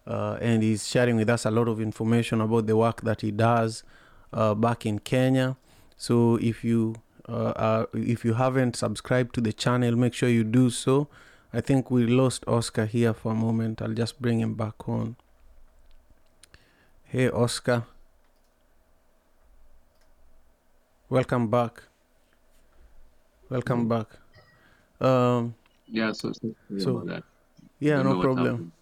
uh, 0.08 0.38
and 0.42 0.64
he's 0.64 0.88
sharing 0.88 1.16
with 1.16 1.30
us 1.30 1.46
a 1.46 1.52
lot 1.52 1.68
of 1.68 1.80
information 1.80 2.42
about 2.42 2.68
the 2.68 2.76
work 2.76 3.02
that 3.02 3.22
he 3.22 3.32
does 3.32 3.84
uh, 4.34 4.54
back 4.56 4.86
in 4.86 5.00
Kenya. 5.00 5.58
So 5.98 6.36
if 6.38 6.64
you 6.64 6.96
uh, 7.28 7.86
if 7.94 8.26
you 8.26 8.34
haven't 8.34 8.76
subscribed 8.76 9.36
to 9.36 9.42
the 9.42 9.54
channel, 9.54 9.96
make 9.96 10.14
sure 10.14 10.30
you 10.30 10.44
do 10.44 10.70
so. 10.70 11.08
I 11.54 11.62
think 11.62 11.92
we 11.92 12.06
lost 12.08 12.44
Oscar 12.48 12.86
here 12.86 13.14
for 13.14 13.32
a 13.32 13.36
moment. 13.36 13.82
I'll 13.82 13.94
just 13.94 14.22
bring 14.22 14.40
him 14.40 14.56
back 14.56 14.88
on. 14.88 15.16
Hey, 17.04 17.30
Oscar. 17.30 17.86
Welcome 21.10 21.50
back. 21.50 21.84
Welcome 23.50 23.88
back. 23.88 24.08
Um, 25.02 25.56
yeah 25.88 26.12
so, 26.12 26.32
so, 26.34 26.54
sorry 26.78 26.82
So, 26.82 26.98
about 26.98 27.08
that 27.08 27.24
yeah, 27.80 28.02
no 28.04 28.20
problem. 28.20 28.74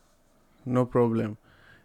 No 0.68 0.86
problem. 0.86 1.38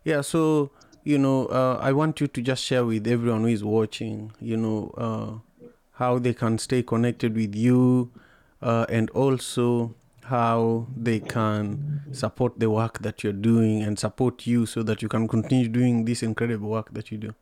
Yeah, 0.04 0.22
so 0.22 0.70
you 1.04 1.18
know, 1.18 1.46
uh, 1.46 1.78
I 1.80 1.92
want 1.92 2.20
you 2.20 2.26
to 2.28 2.42
just 2.42 2.64
share 2.64 2.84
with 2.84 3.06
everyone 3.06 3.42
who 3.42 3.48
is 3.48 3.64
watching, 3.64 4.32
you 4.40 4.56
know, 4.56 4.94
uh, 4.96 5.66
how 5.92 6.18
they 6.18 6.34
can 6.34 6.58
stay 6.58 6.82
connected 6.82 7.34
with 7.34 7.54
you, 7.54 8.10
uh, 8.60 8.86
and 8.88 9.10
also 9.10 9.94
how 10.24 10.86
they 10.96 11.18
can 11.18 12.02
support 12.12 12.58
the 12.58 12.70
work 12.70 13.00
that 13.00 13.24
you're 13.24 13.32
doing 13.32 13.82
and 13.82 13.98
support 13.98 14.46
you 14.46 14.66
so 14.66 14.82
that 14.82 15.02
you 15.02 15.08
can 15.08 15.26
continue 15.26 15.68
doing 15.68 16.04
this 16.04 16.22
incredible 16.22 16.68
work 16.68 16.92
that 16.94 17.10
you 17.10 17.18
do. 17.18 17.34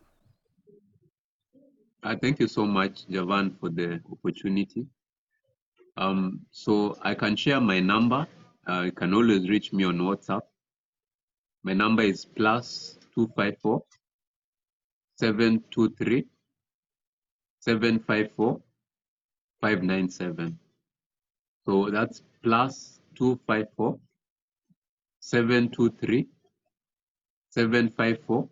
i 2.03 2.15
thank 2.17 2.41
you 2.41 2.49
so 2.49 2.65
much, 2.65 3.07
Javan, 3.09 3.57
for 3.61 3.69
the 3.69 4.01
opportunity. 4.11 4.87
Um, 5.97 6.41
so 6.51 6.97
I 7.03 7.15
can 7.15 7.37
share 7.37 7.61
my 7.61 7.81
number. 7.81 8.27
Uh, 8.67 8.83
you 8.87 8.93
can 8.93 9.13
always 9.13 9.49
reach 9.49 9.73
me 9.73 9.85
on 9.85 9.99
WhatsApp. 9.99 10.43
My 11.63 11.75
number 11.75 12.03
is 12.03 12.25
plus 12.25 12.99
two 13.15 13.29
five 13.37 13.57
four 13.63 13.83
seven 15.17 15.63
two 15.71 15.91
three 15.91 16.25
seven 17.61 17.99
five 18.01 18.31
four 18.37 18.61
five 19.61 19.83
nine 19.83 20.09
seven. 20.09 20.59
So 21.67 21.91
that's 21.91 22.23
plus 22.43 23.01
two 23.15 23.39
five 23.47 23.67
four 23.77 23.99
seven 25.21 25.69
two 25.71 25.91
three 26.01 26.27
seven 27.51 27.91
five 27.91 28.19
four 28.27 28.49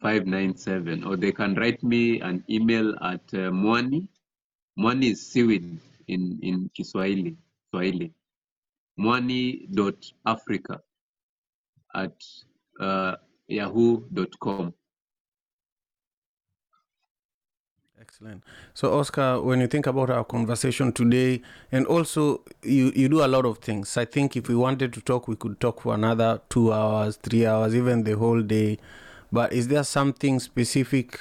597 0.00 1.02
or 1.04 1.16
they 1.16 1.32
can 1.32 1.54
write 1.56 1.82
me 1.82 2.20
an 2.20 2.44
email 2.48 2.94
at 3.02 3.22
uh, 3.34 3.50
mwani. 3.50 4.06
Mwani 4.78 5.10
is 5.10 5.26
seaweed 5.32 5.80
in 6.06 6.38
in 6.42 6.68
kiswahili 6.68 7.36
swahili. 7.70 8.12
Mwani 8.96 9.66
dot 9.74 10.14
africa 10.24 10.80
at 11.94 12.12
uh, 12.80 13.16
yahoo.com 13.48 14.74
Excellent. 18.00 18.42
So, 18.74 18.98
Oscar, 18.98 19.40
when 19.42 19.60
you 19.60 19.66
think 19.66 19.86
about 19.86 20.08
our 20.08 20.24
conversation 20.24 20.92
today, 20.92 21.42
and 21.70 21.84
also 21.86 22.40
you, 22.62 22.90
you 22.96 23.08
do 23.08 23.24
a 23.24 23.28
lot 23.28 23.44
of 23.44 23.58
things. 23.58 23.96
I 23.96 24.06
think 24.06 24.36
if 24.36 24.48
we 24.48 24.54
wanted 24.54 24.92
to 24.94 25.00
talk, 25.00 25.28
we 25.28 25.36
could 25.36 25.60
talk 25.60 25.82
for 25.82 25.94
another 25.94 26.40
two 26.48 26.72
hours, 26.72 27.16
three 27.16 27.44
hours, 27.44 27.74
even 27.74 28.04
the 28.04 28.16
whole 28.16 28.40
day. 28.40 28.78
But 29.30 29.52
is 29.52 29.68
there 29.68 29.84
something 29.84 30.40
specific 30.40 31.20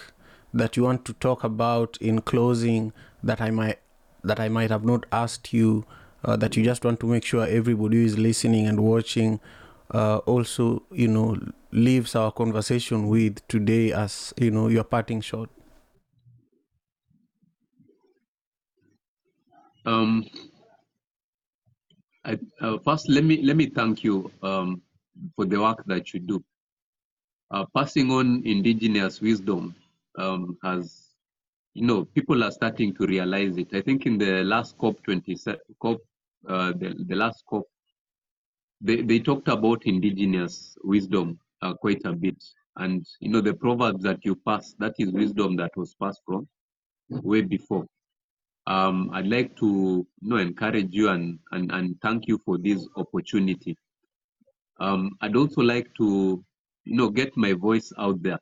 that 0.54 0.78
you 0.78 0.84
want 0.84 1.04
to 1.06 1.14
talk 1.14 1.44
about 1.44 1.98
in 2.00 2.22
closing 2.22 2.94
that 3.22 3.42
I 3.42 3.52
might 3.52 3.80
that 4.24 4.40
I 4.40 4.48
might 4.48 4.70
have 4.70 4.86
not 4.86 5.06
asked 5.12 5.54
you? 5.54 5.86
Uh, 6.24 6.36
that 6.38 6.58
you 6.58 6.64
just 6.64 6.84
want 6.84 7.00
to 7.00 7.06
make 7.06 7.24
sure 7.24 7.46
everybody 7.46 8.04
is 8.04 8.18
listening 8.18 8.66
and 8.66 8.80
watching 8.80 9.40
uh, 9.92 10.18
also, 10.26 10.84
you 10.92 11.08
know, 11.08 11.38
leaves 11.72 12.16
our 12.16 12.32
conversation 12.32 13.08
with 13.08 13.46
today 13.48 13.92
as 13.92 14.34
you 14.38 14.52
know 14.52 14.68
your 14.68 14.84
parting 14.84 15.22
shot. 15.22 15.50
um 19.86 20.26
I, 22.24 22.38
uh, 22.62 22.78
first 22.80 23.10
let 23.10 23.24
me 23.24 23.42
let 23.42 23.56
me 23.56 23.68
thank 23.70 24.04
you 24.04 24.32
um, 24.44 24.82
for 25.36 25.46
the 25.46 25.60
work 25.60 25.84
that 25.86 26.14
you 26.14 26.20
do 26.20 26.44
uh, 27.52 27.66
passing 27.76 28.12
on 28.12 28.46
indigenous 28.46 29.22
wisdom 29.22 29.76
um, 30.18 30.58
has 30.64 31.16
you 31.74 31.86
know 31.86 32.06
people 32.06 32.44
are 32.44 32.52
starting 32.52 32.94
to 32.96 33.06
realize 33.08 33.58
it 33.58 33.74
i 33.74 33.82
think 33.82 34.06
in 34.06 34.18
the 34.18 34.44
last 34.44 34.78
cop 34.78 35.02
27 35.04 35.60
cop 35.82 36.00
uh, 36.48 36.72
the, 36.74 36.96
the 37.08 37.16
last 37.16 37.44
cop 37.50 37.66
they, 38.82 39.02
they 39.02 39.20
talked 39.20 39.48
about 39.48 39.86
indigenous 39.86 40.78
wisdom 40.84 41.40
uh, 41.62 41.74
quite 41.74 42.02
a 42.06 42.14
bit 42.14 42.42
and 42.78 43.06
you 43.20 43.30
know 43.30 43.42
the 43.42 43.54
proverbs 43.54 44.04
that 44.04 44.24
you 44.24 44.36
pass 44.36 44.76
that 44.80 44.94
is 45.00 45.12
wisdom 45.12 45.56
that 45.56 45.72
was 45.76 45.96
passed 45.96 46.22
from 46.26 46.48
way 47.10 47.42
before 47.42 47.86
um, 48.68 49.10
I'd 49.14 49.28
like 49.28 49.56
to 49.58 50.06
you 50.22 50.30
know, 50.30 50.38
encourage 50.38 50.90
you 50.94 51.10
and, 51.10 51.40
and, 51.52 51.72
and 51.72 51.96
thank 52.02 52.28
you 52.28 52.40
for 52.44 52.58
this 52.58 52.86
opportunity. 52.98 53.78
Um, 54.80 55.12
I'd 55.22 55.38
also 55.38 55.62
like 55.62 55.88
to 55.98 56.44
you 56.84 56.96
know 56.96 57.10
get 57.10 57.36
my 57.38 57.54
voice 57.54 57.92
out 57.98 58.22
there. 58.22 58.40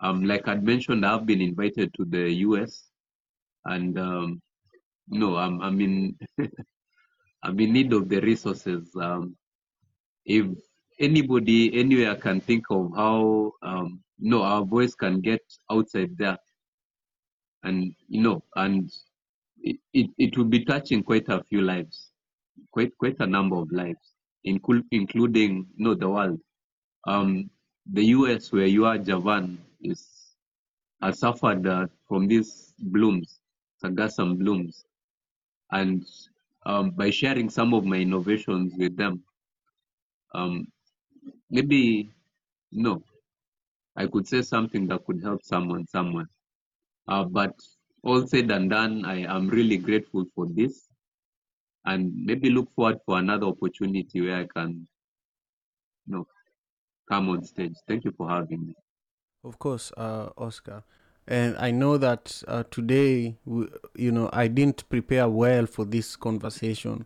Um, 0.00 0.24
like 0.24 0.48
I'd 0.48 0.64
mentioned, 0.64 1.04
I've 1.04 1.26
been 1.26 1.42
invited 1.42 1.92
to 1.94 2.04
the 2.06 2.30
US, 2.46 2.88
and 3.66 3.98
um, 3.98 4.40
know 5.08 5.36
I'm 5.36 5.60
I'm 5.60 5.80
in 5.80 6.16
I'm 7.42 7.58
in 7.60 7.72
need 7.72 7.92
of 7.92 8.08
the 8.08 8.20
resources. 8.20 8.90
Um, 9.00 9.36
if 10.24 10.46
anybody 10.98 11.78
anywhere 11.78 12.16
can 12.16 12.40
think 12.40 12.64
of 12.70 12.92
how 12.96 13.52
um, 13.62 14.00
you 14.18 14.30
know 14.30 14.42
our 14.42 14.64
voice 14.64 14.94
can 14.94 15.20
get 15.20 15.40
outside 15.70 16.16
there, 16.18 16.38
and 17.62 17.94
you 18.08 18.22
know 18.22 18.42
and 18.56 18.90
it, 19.62 19.76
it, 19.92 20.10
it 20.18 20.36
will 20.36 20.44
be 20.44 20.64
touching 20.64 21.02
quite 21.02 21.28
a 21.28 21.42
few 21.44 21.62
lives, 21.62 22.10
quite 22.72 22.96
quite 22.98 23.16
a 23.20 23.26
number 23.26 23.56
of 23.56 23.70
lives, 23.70 24.14
inclu- 24.46 24.84
including 24.90 25.66
you 25.76 25.84
know 25.84 25.94
the 25.94 26.08
world. 26.08 26.40
Um, 27.06 27.50
the 27.90 28.04
U.S. 28.06 28.52
where 28.52 28.66
you 28.66 28.84
are, 28.84 28.98
Javan, 28.98 29.58
is 29.80 30.06
has 31.00 31.20
suffered 31.20 31.66
uh, 31.66 31.86
from 32.08 32.26
these 32.26 32.74
blooms, 32.78 33.40
sargassum 33.82 34.38
blooms, 34.38 34.84
and 35.70 36.04
um, 36.68 36.90
by 36.90 37.10
sharing 37.10 37.48
some 37.48 37.72
of 37.72 37.84
my 37.84 37.96
innovations 37.96 38.74
with 38.76 38.94
them, 38.96 39.22
um, 40.34 40.66
maybe 41.50 42.10
no, 42.70 43.02
I 43.96 44.06
could 44.06 44.28
say 44.28 44.42
something 44.42 44.86
that 44.88 45.04
could 45.06 45.22
help 45.22 45.42
someone 45.42 45.86
somewhere. 45.86 46.28
Uh, 47.08 47.24
but 47.24 47.54
all 48.02 48.26
said 48.26 48.50
and 48.50 48.68
done, 48.68 49.06
I 49.06 49.20
am 49.34 49.48
really 49.48 49.78
grateful 49.78 50.26
for 50.34 50.46
this 50.50 50.88
and 51.86 52.12
maybe 52.26 52.50
look 52.50 52.70
forward 52.74 52.98
for 53.06 53.18
another 53.18 53.46
opportunity 53.46 54.20
where 54.20 54.40
I 54.40 54.46
can 54.54 54.86
you 56.06 56.14
know 56.14 56.26
come 57.10 57.30
on 57.30 57.44
stage. 57.44 57.74
Thank 57.88 58.04
you 58.04 58.12
for 58.12 58.28
having 58.28 58.66
me. 58.66 58.74
Of 59.42 59.58
course, 59.58 59.90
uh, 59.96 60.28
Oscar. 60.36 60.84
And 61.28 61.56
I 61.58 61.70
know 61.70 61.98
that 61.98 62.42
uh, 62.48 62.64
today, 62.70 63.36
w- 63.46 63.70
you 63.94 64.10
know, 64.10 64.30
I 64.32 64.48
didn't 64.48 64.88
prepare 64.88 65.28
well 65.28 65.66
for 65.66 65.84
this 65.84 66.16
conversation. 66.16 67.04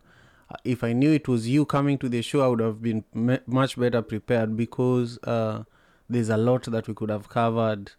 Uh, 0.49 0.55
If 0.63 0.83
I 0.83 0.93
knew 0.93 1.11
it 1.11 1.27
was 1.27 1.47
you 1.49 1.65
coming 1.65 1.97
to 1.99 2.09
the 2.09 2.21
show, 2.21 2.41
I 2.41 2.47
would 2.47 2.61
have 2.61 2.81
been 2.81 3.03
me- 3.13 3.39
much 3.45 3.77
better 3.77 4.01
prepared 4.01 4.55
because 4.55 5.19
uh, 5.25 5.63
there's 6.09 6.29
a 6.29 6.37
lot 6.37 6.63
that 6.71 6.87
we 6.87 6.93
could 6.93 7.09
have 7.09 7.27
covered. 7.27 7.91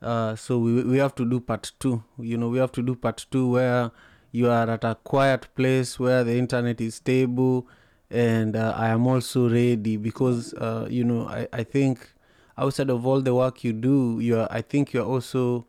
Uh, 0.00 0.36
so 0.36 0.58
we 0.58 0.82
we 0.84 0.98
have 0.98 1.14
to 1.16 1.24
do 1.24 1.40
part 1.40 1.72
two. 1.80 2.02
You 2.18 2.38
know, 2.38 2.48
we 2.48 2.58
have 2.58 2.72
to 2.72 2.82
do 2.82 2.94
part 2.94 3.26
two 3.30 3.50
where 3.50 3.90
you 4.32 4.48
are 4.50 4.70
at 4.70 4.84
a 4.84 4.94
quiet 4.94 5.48
place 5.56 5.98
where 5.98 6.24
the 6.24 6.38
internet 6.38 6.80
is 6.80 6.96
stable, 6.96 7.66
and 8.10 8.56
uh, 8.56 8.74
I 8.76 8.88
am 8.88 9.06
also 9.06 9.48
ready 9.50 9.96
because 9.96 10.54
uh, 10.54 10.86
you 10.88 11.04
know 11.04 11.26
I 11.26 11.48
I 11.52 11.64
think 11.64 12.14
outside 12.58 12.90
of 12.90 13.06
all 13.06 13.20
the 13.20 13.34
work 13.34 13.64
you 13.64 13.72
do, 13.72 14.18
you 14.20 14.38
are 14.40 14.48
I 14.50 14.62
think 14.62 14.92
you 14.92 15.00
are 15.02 15.06
also 15.06 15.66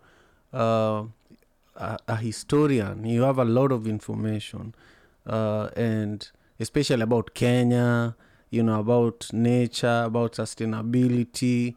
uh, 0.54 1.04
a, 1.76 1.98
a 2.08 2.16
historian. 2.16 3.06
You 3.06 3.24
have 3.24 3.38
a 3.40 3.46
lot 3.46 3.72
of 3.72 3.88
information, 3.88 4.76
uh, 5.26 5.70
and 5.76 6.30
especially 6.60 7.02
about 7.04 7.34
Kenya. 7.34 8.16
You 8.52 8.64
know 8.64 8.80
about 8.80 9.30
nature, 9.32 10.04
about 10.06 10.34
sustainability, 10.34 11.76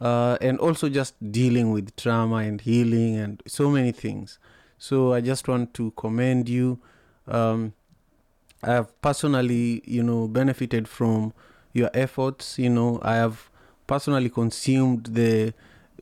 uh, 0.00 0.38
and 0.40 0.58
also 0.58 0.88
just 0.88 1.14
dealing 1.32 1.70
with 1.70 1.94
trauma 1.96 2.36
and 2.36 2.60
healing 2.60 3.16
and 3.16 3.42
so 3.46 3.70
many 3.70 3.92
things. 3.92 4.38
So 4.78 5.12
I 5.12 5.20
just 5.20 5.48
want 5.48 5.74
to 5.74 5.90
commend 5.92 6.48
you. 6.48 6.78
Um, 7.28 7.74
I 8.62 8.72
have 8.72 9.00
personally, 9.02 9.82
you 9.84 10.02
know, 10.02 10.26
benefited 10.28 10.88
from 10.88 11.34
your 11.72 11.90
efforts. 11.92 12.58
You 12.58 12.70
know, 12.70 12.98
I 13.02 13.16
have 13.16 13.50
personally 13.86 14.28
consumed 14.30 15.06
the 15.06 15.52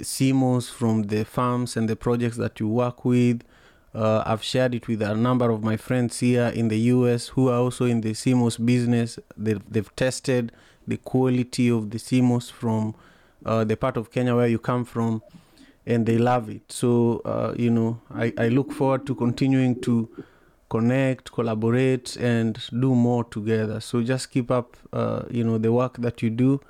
sea 0.00 0.32
moss 0.32 0.68
from 0.68 1.04
the 1.04 1.24
farms 1.24 1.76
and 1.76 1.88
the 1.88 1.96
projects 1.96 2.36
that 2.36 2.60
you 2.60 2.68
work 2.68 3.04
with. 3.04 3.42
Uh, 3.94 4.22
I've 4.24 4.42
shared 4.42 4.74
it 4.74 4.88
with 4.88 5.02
a 5.02 5.14
number 5.14 5.50
of 5.50 5.62
my 5.62 5.76
friends 5.76 6.20
here 6.20 6.46
in 6.54 6.68
the 6.68 6.78
US 6.78 7.28
who 7.28 7.48
are 7.48 7.58
also 7.58 7.84
in 7.84 8.00
the 8.00 8.14
sea 8.14 8.34
moss 8.34 8.56
business. 8.56 9.18
They've, 9.36 9.62
they've 9.70 9.94
tested 9.96 10.52
the 10.86 10.96
quality 10.96 11.68
of 11.70 11.90
the 11.90 11.98
sea 11.98 12.22
moss 12.22 12.48
from 12.48 12.94
uh, 13.44 13.64
the 13.64 13.76
part 13.76 13.96
of 13.96 14.10
Kenya 14.10 14.34
where 14.34 14.46
you 14.46 14.58
come 14.58 14.84
from, 14.84 15.22
and 15.84 16.06
they 16.06 16.16
love 16.16 16.48
it. 16.48 16.70
So, 16.70 17.20
uh, 17.24 17.54
you 17.56 17.70
know, 17.70 18.00
I, 18.14 18.32
I 18.38 18.48
look 18.48 18.72
forward 18.72 19.06
to 19.06 19.14
continuing 19.14 19.80
to 19.82 20.08
connect, 20.70 21.32
collaborate, 21.32 22.16
and 22.16 22.58
do 22.70 22.94
more 22.94 23.24
together. 23.24 23.80
So 23.80 24.02
just 24.02 24.30
keep 24.30 24.50
up, 24.50 24.76
uh, 24.92 25.24
you 25.30 25.44
know, 25.44 25.58
the 25.58 25.72
work 25.72 25.98
that 25.98 26.22
you 26.22 26.30
do, 26.30 26.60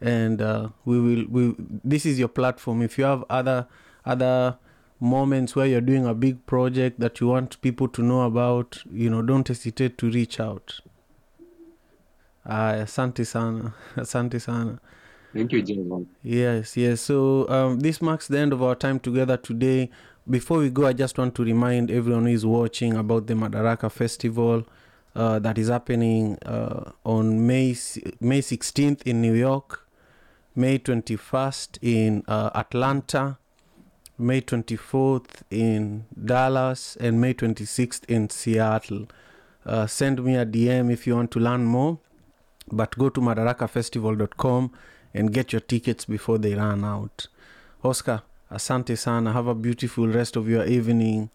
and 0.00 0.42
uh, 0.42 0.68
we 0.84 1.00
will. 1.00 1.24
We 1.28 1.54
this 1.58 2.06
is 2.06 2.18
your 2.18 2.28
platform. 2.28 2.82
If 2.82 2.98
you 2.98 3.04
have 3.04 3.24
other 3.30 3.66
other 4.04 4.58
moments 5.00 5.54
where 5.54 5.66
you're 5.66 5.80
doing 5.80 6.06
a 6.06 6.14
big 6.14 6.44
project 6.46 7.00
that 7.00 7.20
you 7.20 7.28
want 7.28 7.60
people 7.60 7.88
to 7.88 8.02
know 8.02 8.22
about, 8.22 8.82
you 8.90 9.10
know, 9.10 9.22
don't 9.22 9.46
hesitate 9.46 9.98
to 9.98 10.10
reach 10.10 10.40
out. 10.40 10.80
Uh, 12.44 12.84
asante 12.84 13.26
sana, 13.26 13.74
asante 13.96 14.40
sana. 14.40 14.80
Thank 15.34 15.52
you, 15.52 15.60
Javan. 15.60 16.06
Yes, 16.22 16.76
yes. 16.76 17.02
So 17.02 17.46
um, 17.48 17.80
this 17.80 18.00
marks 18.00 18.28
the 18.28 18.38
end 18.38 18.52
of 18.52 18.62
our 18.62 18.74
time 18.74 18.98
together 18.98 19.36
today. 19.36 19.90
Before 20.28 20.58
we 20.58 20.70
go, 20.70 20.86
I 20.86 20.92
just 20.92 21.18
want 21.18 21.34
to 21.34 21.44
remind 21.44 21.90
everyone 21.90 22.24
who 22.26 22.32
is 22.32 22.46
watching 22.46 22.94
about 22.96 23.26
the 23.26 23.34
Madaraka 23.34 23.92
Festival 23.92 24.66
uh, 25.14 25.38
that 25.40 25.58
is 25.58 25.68
happening 25.68 26.38
uh, 26.46 26.92
on 27.04 27.46
May 27.46 27.76
May 28.20 28.40
16th 28.40 29.02
in 29.02 29.20
New 29.20 29.34
York, 29.34 29.85
May 30.58 30.78
21st 30.78 31.78
in 31.82 32.24
uh, 32.26 32.48
Atlanta, 32.54 33.36
May 34.16 34.40
24th 34.40 35.42
in 35.50 36.06
Dallas, 36.24 36.96
and 36.98 37.20
May 37.20 37.34
26th 37.34 38.06
in 38.08 38.30
Seattle. 38.30 39.06
Uh, 39.66 39.86
send 39.86 40.24
me 40.24 40.34
a 40.34 40.46
DM 40.46 40.90
if 40.90 41.06
you 41.06 41.14
want 41.14 41.30
to 41.32 41.40
learn 41.40 41.66
more, 41.66 41.98
but 42.72 42.96
go 42.96 43.10
to 43.10 43.20
madarakafestival.com 43.20 44.72
and 45.12 45.30
get 45.30 45.52
your 45.52 45.60
tickets 45.60 46.06
before 46.06 46.38
they 46.38 46.54
run 46.54 46.86
out. 46.86 47.26
Oscar, 47.84 48.22
asante 48.50 48.96
sana. 48.96 49.34
Have 49.34 49.48
a 49.48 49.54
beautiful 49.54 50.08
rest 50.08 50.36
of 50.36 50.48
your 50.48 50.64
evening. 50.64 51.28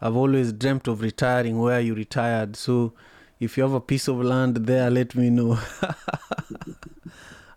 I've 0.00 0.16
always 0.16 0.52
dreamt 0.52 0.88
of 0.88 1.02
retiring 1.02 1.60
where 1.60 1.80
you 1.80 1.94
retired. 1.94 2.56
So 2.56 2.94
if 3.38 3.56
you 3.56 3.62
have 3.62 3.74
a 3.74 3.80
piece 3.80 4.08
of 4.08 4.20
land 4.20 4.56
there, 4.56 4.90
let 4.90 5.14
me 5.14 5.30
know. 5.30 5.56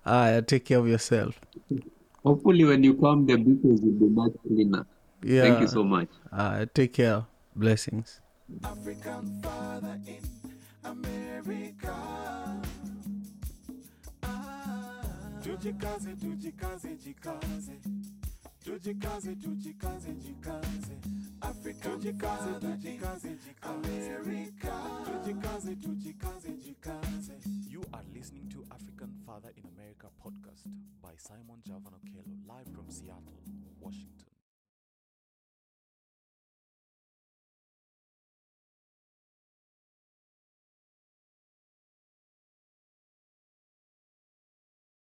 ah, 0.05 0.41
take 0.45 0.65
care 0.65 0.79
of 0.79 0.88
yourself. 0.88 1.39
Hopefully, 2.23 2.63
when 2.65 2.83
you 2.83 2.93
come, 2.95 3.25
the 3.25 3.35
beaches 3.38 3.81
will 3.81 3.99
be 3.99 4.05
much 4.09 4.33
cleaner. 4.47 4.85
Yeah. 5.23 5.41
Thank 5.43 5.62
you 5.62 5.67
so 5.67 5.83
much. 5.83 6.09
Ah, 6.31 6.65
take 6.73 6.93
care. 6.93 7.25
Blessings. 7.55 8.21
African 8.63 9.41
father 9.41 9.99
in 10.07 10.23
America. 10.83 11.95
Ah, 14.23 15.01
tujikaze, 15.43 16.15
tujikaze, 16.15 16.95
jikaze. 16.97 17.73
Tujikaze, 18.63 19.35
tujikaze, 19.35 20.13
jikaze. 20.13 21.18
Africa, 21.41 21.89
tujikaze, 21.89 22.60
tujikaze, 22.60 23.30
jikaze. 23.30 23.62
America. 23.62 24.73
Tujikaze, 25.06 25.75
tujikaze, 25.75 26.49
jikaze. 26.58 27.34
You 27.69 27.82
are 27.93 28.04
listening 28.13 28.49
to 28.49 28.63
African 28.71 29.13
Father 29.25 29.52
in 29.58 29.63
America 29.75 30.08
podcast 30.23 30.65
by 31.02 31.13
Simon 31.17 31.62
Javan 31.65 31.93
Okelo, 31.93 32.23
live 32.47 32.67
from 32.75 32.89
Seattle, 32.89 33.39
Washington. 33.80 34.28